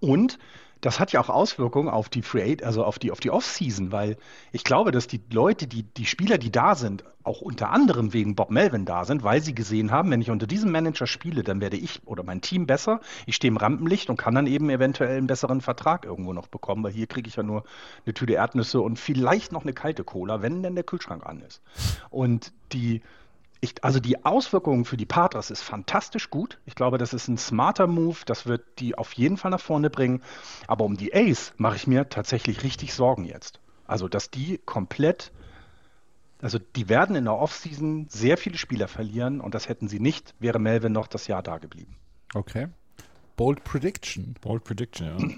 [0.01, 0.39] Und
[0.81, 4.17] das hat ja auch Auswirkungen auf die Free also auf die, auf die Offseason, weil
[4.51, 8.35] ich glaube, dass die Leute, die, die Spieler, die da sind, auch unter anderem wegen
[8.35, 11.59] Bob Melvin da sind, weil sie gesehen haben, wenn ich unter diesem Manager spiele, dann
[11.59, 12.99] werde ich oder mein Team besser.
[13.25, 16.83] Ich stehe im Rampenlicht und kann dann eben eventuell einen besseren Vertrag irgendwo noch bekommen,
[16.83, 17.63] weil hier kriege ich ja nur
[18.05, 21.61] eine Tüte Erdnüsse und vielleicht noch eine kalte Cola, wenn denn der Kühlschrank an ist.
[22.11, 23.01] Und die,
[23.65, 26.59] ich, also die Auswirkungen für die Padres ist fantastisch gut.
[26.65, 28.17] Ich glaube, das ist ein smarter Move.
[28.25, 30.21] Das wird die auf jeden Fall nach vorne bringen.
[30.67, 33.59] Aber um die Ace mache ich mir tatsächlich richtig Sorgen jetzt.
[33.87, 35.31] Also, dass die komplett,
[36.41, 40.33] also die werden in der Offseason sehr viele Spieler verlieren und das hätten sie nicht,
[40.39, 41.95] wäre Melvin noch das Jahr da geblieben.
[42.33, 42.67] Okay.
[43.35, 44.35] Bold Prediction.
[44.41, 45.35] Bold Prediction, ja.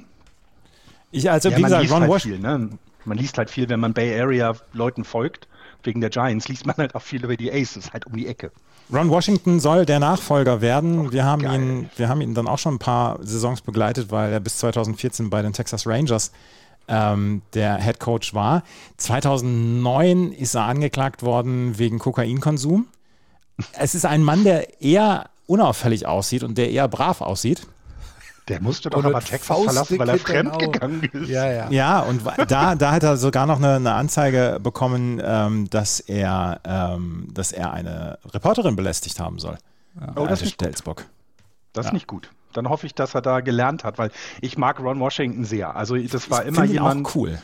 [1.11, 2.23] Ich, also, ja, wie gesagt, Ron halt Wash.
[2.23, 2.69] Viel, ne?
[3.07, 5.47] Man liest halt viel, wenn man Bay Area Leuten folgt
[5.83, 8.51] wegen der Giants liest man halt auch viel über die Aces, halt um die Ecke.
[8.93, 11.11] Ron Washington soll der Nachfolger werden.
[11.11, 14.39] wir, haben ihn, wir haben ihn dann auch schon ein paar Saisons begleitet, weil er
[14.39, 16.31] bis 2014 bei den Texas Rangers
[16.87, 18.63] ähm, der Head Coach war.
[18.97, 22.87] 2009 ist er angeklagt worden wegen Kokainkonsum.
[23.73, 27.67] Es ist ein Mann, der eher unauffällig aussieht und der eher brav aussieht.
[28.47, 31.29] Der musste doch aber Texas verlassen, weil er fremdgegangen ist.
[31.29, 31.69] Ja, ja.
[31.69, 36.61] ja und da, da hat er sogar noch eine, eine Anzeige bekommen, ähm, dass, er,
[36.63, 39.57] ähm, dass er eine Reporterin belästigt haben soll.
[39.99, 40.13] Ja.
[40.15, 41.05] Oh, das ist Stelzbock.
[41.73, 41.93] Das ist ja.
[41.93, 42.29] nicht gut.
[42.53, 45.75] Dann hoffe ich, dass er da gelernt hat, weil ich mag Ron Washington sehr.
[45.75, 47.05] Also das war ich immer jemand.
[47.05, 47.37] Auch cool.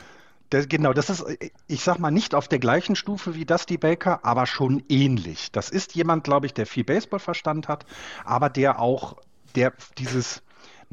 [0.53, 1.25] Der, genau, das ist,
[1.67, 5.51] ich sag mal, nicht auf der gleichen Stufe wie Dusty Baker, aber schon ähnlich.
[5.51, 7.85] Das ist jemand, glaube ich, der viel Baseballverstand hat,
[8.23, 9.17] aber der auch,
[9.55, 10.43] der dieses,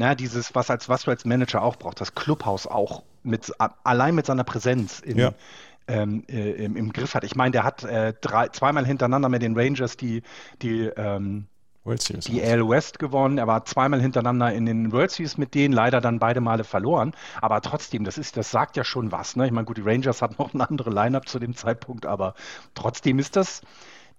[0.00, 3.52] na, dieses, was als was du als Manager auch brauchst, das Clubhaus auch mit
[3.84, 5.32] allein mit seiner Präsenz in, ja.
[5.88, 7.22] ähm, äh, im, im, Griff hat.
[7.22, 10.22] Ich meine, der hat äh, drei, zweimal hintereinander mit den Rangers die,
[10.62, 11.48] die ähm,
[11.84, 13.36] World Series die AL West gewonnen.
[13.36, 17.12] Er war zweimal hintereinander in den World Series mit denen, leider dann beide Male verloren.
[17.42, 19.36] Aber trotzdem, das ist, das sagt ja schon was.
[19.36, 19.44] Ne?
[19.44, 22.32] Ich meine, gut, die Rangers hatten noch eine andere Line-up zu dem Zeitpunkt, aber
[22.74, 23.60] trotzdem ist das,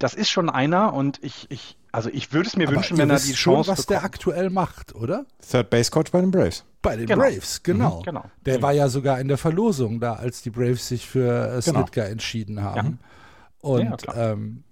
[0.02, 3.10] das ist schon einer und ich, ich, also ich würde es mir Aber wünschen, wenn
[3.10, 3.90] er die Chance schon, was bekommt.
[3.90, 5.26] der aktuell macht, oder?
[5.48, 6.66] Third Base Coach bei den Braves.
[6.82, 7.22] Bei den genau.
[7.22, 8.00] Braves, genau.
[8.00, 8.24] Mhm, genau.
[8.46, 8.62] Der mhm.
[8.64, 11.86] war ja sogar in der Verlosung da, als die Braves sich für äh, genau.
[11.94, 13.00] entschieden haben.
[13.02, 13.70] Ja.
[13.70, 14.64] Und ja, ähm,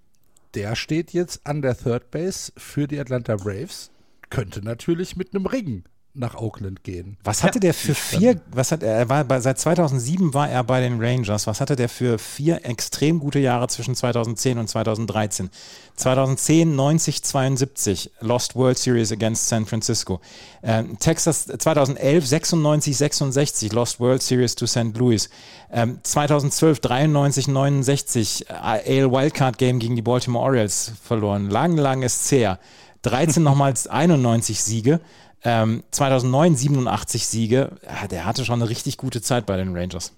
[0.55, 3.91] der steht jetzt an der Third Base für die Atlanta Braves.
[4.31, 5.83] Könnte natürlich mit einem Ring
[6.15, 7.17] nach Oakland gehen.
[7.23, 10.49] Was hatte ja, der für vier, was hat er, er war bei, seit 2007 war
[10.49, 14.67] er bei den Rangers, was hatte der für vier extrem gute Jahre zwischen 2010 und
[14.67, 15.49] 2013?
[15.95, 20.19] 2010 90 72 Lost World Series against San Francisco.
[20.63, 24.97] Ähm, Texas 2011 96 66 Lost World Series to St.
[24.97, 25.29] Louis.
[25.71, 31.49] Ähm, 2012 93 69 AL Wildcard Game gegen die Baltimore Orioles verloren.
[31.49, 32.55] Lang, lang ist zäh.
[33.03, 34.99] 13 nochmals 91 Siege.
[35.43, 37.71] Ähm, 2009 87 Siege.
[37.83, 40.13] Ja, der hatte schon eine richtig gute Zeit bei den Rangers.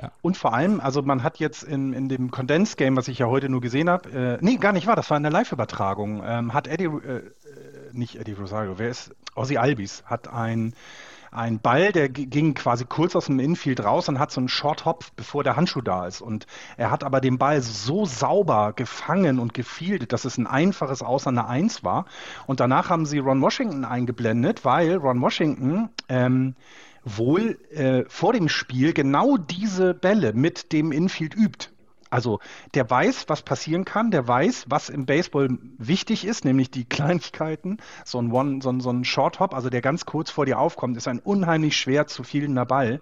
[0.00, 0.12] Ja.
[0.22, 3.26] Und vor allem, also man hat jetzt in, in dem Condensed Game, was ich ja
[3.26, 6.66] heute nur gesehen habe, äh, nee, gar nicht wahr, das war eine Live-Übertragung, ähm, hat
[6.66, 7.22] Eddie, äh,
[7.92, 10.74] nicht Eddie Rosario, wer ist, Ozzy Albis, hat ein
[11.36, 14.84] ein Ball, der ging quasi kurz aus dem Infield raus und hat so einen Short
[14.84, 16.20] Hop, bevor der Handschuh da ist.
[16.20, 21.02] Und er hat aber den Ball so sauber gefangen und gefieldet, dass es ein einfaches
[21.02, 22.06] Aus an der Eins war.
[22.46, 26.54] Und danach haben sie Ron Washington eingeblendet, weil Ron Washington ähm,
[27.04, 31.68] wohl äh, vor dem Spiel genau diese Bälle mit dem Infield übt.
[32.10, 32.40] Also
[32.74, 35.48] der weiß, was passieren kann, der weiß, was im Baseball
[35.78, 37.78] wichtig ist, nämlich die Kleinigkeiten.
[38.04, 40.58] So ein One, so ein, so ein Short Hop, also der ganz kurz vor dir
[40.58, 43.00] aufkommt, ist ein unheimlich schwer zu fielender Ball,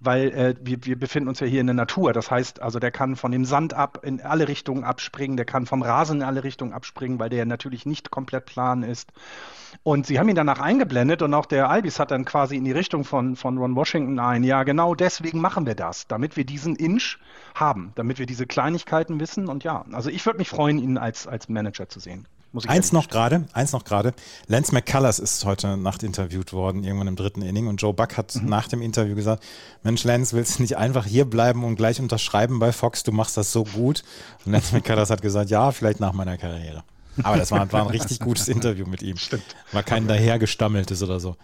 [0.00, 2.12] weil äh, wir, wir befinden uns ja hier in der Natur.
[2.12, 5.66] Das heißt, also der kann von dem Sand ab in alle Richtungen abspringen, der kann
[5.66, 9.12] vom Rasen in alle Richtungen abspringen, weil der natürlich nicht komplett plan ist.
[9.82, 12.72] Und sie haben ihn danach eingeblendet und auch der Albis hat dann quasi in die
[12.72, 14.44] Richtung von, von Ron Washington ein.
[14.44, 17.18] Ja, genau deswegen machen wir das, damit wir diesen Inch
[17.54, 19.48] haben, damit wir diese Kleinigkeiten wissen.
[19.48, 22.26] Und ja, also ich würde mich freuen, ihn als, als Manager zu sehen.
[22.66, 24.14] eins noch gerade, eins noch gerade.
[24.46, 27.66] Lance McCullers ist heute Nacht interviewt worden, irgendwann im dritten Inning.
[27.66, 28.48] Und Joe Buck hat mhm.
[28.48, 29.44] nach dem Interview gesagt:
[29.82, 33.02] Mensch, Lance, willst du nicht einfach hier bleiben und gleich unterschreiben bei Fox?
[33.02, 34.04] Du machst das so gut.
[34.44, 36.84] Und Lance McCullers hat gesagt: Ja, vielleicht nach meiner Karriere.
[37.22, 39.16] Aber das war, war ein richtig gutes Interview mit ihm.
[39.16, 39.44] Stimmt.
[39.72, 41.36] War kein dahergestammeltes oder so.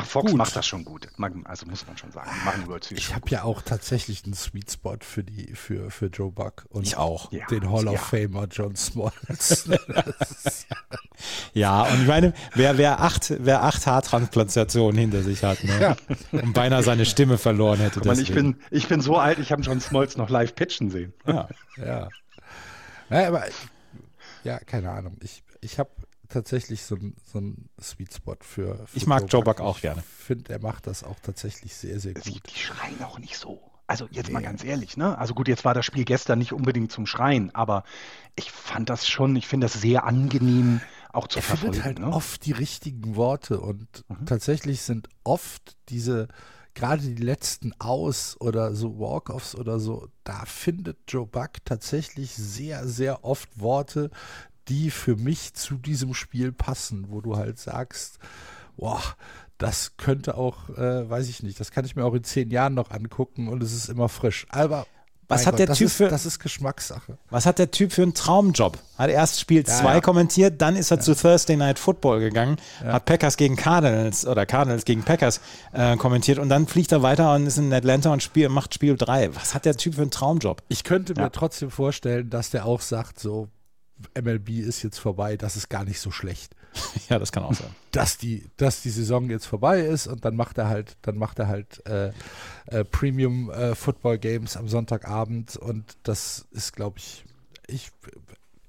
[0.00, 0.38] Ach, Fox gut.
[0.38, 1.08] macht das schon gut.
[1.44, 2.30] Also muss man schon sagen.
[2.44, 6.66] Machen ich habe ja auch tatsächlich einen Sweet Spot für die für, für Joe Buck
[6.68, 7.30] und ich auch.
[7.50, 7.98] den Hall of ja.
[8.00, 9.68] Famer John Smoltz.
[11.52, 15.80] ja, und ich meine, wer, wer acht, wer acht Haartransplantationen hinter sich hat ne?
[15.80, 15.96] ja.
[16.30, 18.06] und beinahe seine Stimme verloren hätte.
[18.06, 21.12] Man, ich, bin, ich bin so alt, ich habe John Smoltz noch live pitchen sehen.
[21.26, 21.48] Ja.
[21.76, 22.08] ja.
[23.10, 23.46] ja aber
[24.44, 25.16] ja, keine Ahnung.
[25.22, 25.90] Ich, ich habe
[26.28, 30.02] tatsächlich so ein, so ein Sweet Spot für, für Ich mag Joe Buck auch gerne.
[30.06, 32.24] Ich finde, er macht das auch tatsächlich sehr, sehr gut.
[32.26, 33.60] Die schreien auch nicht so.
[33.86, 34.34] Also jetzt nee.
[34.34, 35.16] mal ganz ehrlich, ne?
[35.16, 37.84] Also gut, jetzt war das Spiel gestern nicht unbedingt zum Schreien, aber
[38.36, 41.72] ich fand das schon, ich finde das sehr angenehm auch zu er verfolgen.
[41.72, 42.12] findet halt ne?
[42.12, 44.26] oft die richtigen Worte und mhm.
[44.26, 46.28] tatsächlich sind oft diese
[46.78, 52.86] gerade die letzten Aus oder so Walk-offs oder so, da findet Joe Buck tatsächlich sehr,
[52.86, 54.10] sehr oft Worte,
[54.68, 58.18] die für mich zu diesem Spiel passen, wo du halt sagst,
[58.76, 59.02] boah,
[59.58, 62.74] das könnte auch, äh, weiß ich nicht, das kann ich mir auch in zehn Jahren
[62.74, 64.46] noch angucken und es ist immer frisch.
[64.50, 64.86] Aber
[65.28, 67.18] was hat Gott, der das Typ ist, für das ist Geschmackssache.
[67.28, 68.78] Was hat der Typ für einen Traumjob?
[68.96, 70.00] Hat erst Spiel 2 ja, ja.
[70.00, 71.02] kommentiert, dann ist er ja.
[71.02, 75.40] zu Thursday Night Football gegangen, hat Packers gegen Cardinals oder Cardinals gegen Packers
[75.72, 78.96] äh, kommentiert und dann fliegt er weiter und ist in Atlanta und spiel, macht Spiel
[78.96, 79.34] 3.
[79.34, 80.62] Was hat der Typ für einen Traumjob?
[80.68, 83.48] Ich könnte mir trotzdem vorstellen, dass der auch sagt, so
[84.20, 86.54] MLB ist jetzt vorbei, das ist gar nicht so schlecht.
[87.08, 87.70] ja, das kann auch sein.
[87.92, 91.38] Dass die, dass die Saison jetzt vorbei ist und dann macht er halt, dann macht
[91.38, 92.12] er halt äh,
[92.66, 97.24] äh, Premium äh, Football Games am Sonntagabend und das ist, glaube ich,
[97.66, 97.90] ich,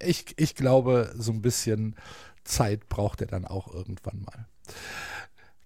[0.02, 1.96] ich, ich glaube, so ein bisschen
[2.44, 4.48] Zeit braucht er dann auch irgendwann mal.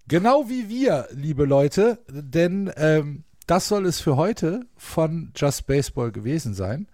[0.06, 6.12] Genau wie wir, liebe Leute, denn ähm, das soll es für heute von Just Baseball
[6.12, 6.88] gewesen sein.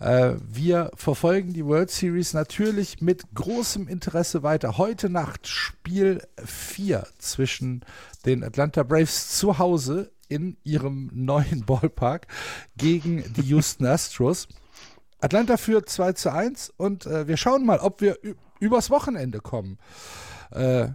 [0.00, 4.78] Äh, wir verfolgen die World Series natürlich mit großem Interesse weiter.
[4.78, 7.84] Heute Nacht Spiel 4 zwischen
[8.24, 12.26] den Atlanta Braves zu Hause in ihrem neuen Ballpark
[12.78, 14.48] gegen die Houston Astros.
[15.20, 18.16] Atlanta führt 2 zu 1 und äh, wir schauen mal, ob wir
[18.58, 19.78] übers Wochenende kommen.
[20.50, 20.88] Äh,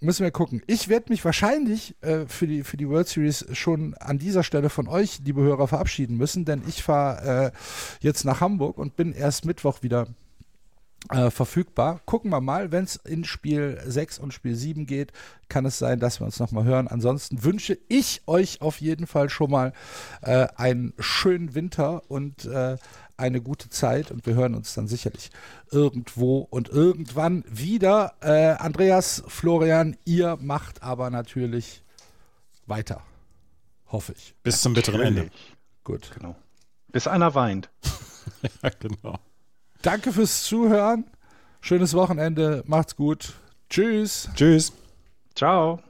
[0.00, 0.62] Müssen wir gucken.
[0.68, 4.70] Ich werde mich wahrscheinlich äh, für, die, für die World Series schon an dieser Stelle
[4.70, 7.50] von euch, liebe Hörer, verabschieden müssen, denn ich fahre äh,
[8.00, 10.06] jetzt nach Hamburg und bin erst Mittwoch wieder
[11.10, 12.00] äh, verfügbar.
[12.06, 15.12] Gucken wir mal, wenn es in Spiel 6 und Spiel 7 geht,
[15.48, 16.86] kann es sein, dass wir uns nochmal hören.
[16.86, 19.72] Ansonsten wünsche ich euch auf jeden Fall schon mal
[20.22, 22.76] äh, einen schönen Winter und äh,
[23.18, 25.30] eine gute Zeit und wir hören uns dann sicherlich
[25.70, 28.14] irgendwo und irgendwann wieder.
[28.20, 31.82] Äh, Andreas, Florian, ihr macht aber natürlich
[32.66, 33.02] weiter.
[33.90, 34.34] Hoffe ich.
[34.42, 35.30] Bis zum bitteren Ende.
[35.84, 36.10] Gut.
[36.16, 36.36] Genau.
[36.92, 37.70] Bis einer weint.
[38.62, 39.18] ja, genau.
[39.82, 41.04] Danke fürs Zuhören.
[41.60, 42.62] Schönes Wochenende.
[42.66, 43.34] Macht's gut.
[43.68, 44.28] Tschüss.
[44.34, 44.72] Tschüss.
[45.34, 45.80] Ciao.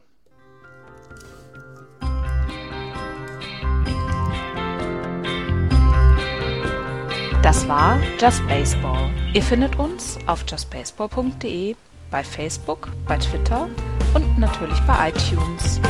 [7.42, 9.10] Das war Just Baseball.
[9.32, 11.76] Ihr findet uns auf justbaseball.de,
[12.10, 13.68] bei Facebook, bei Twitter
[14.12, 15.80] und natürlich bei iTunes.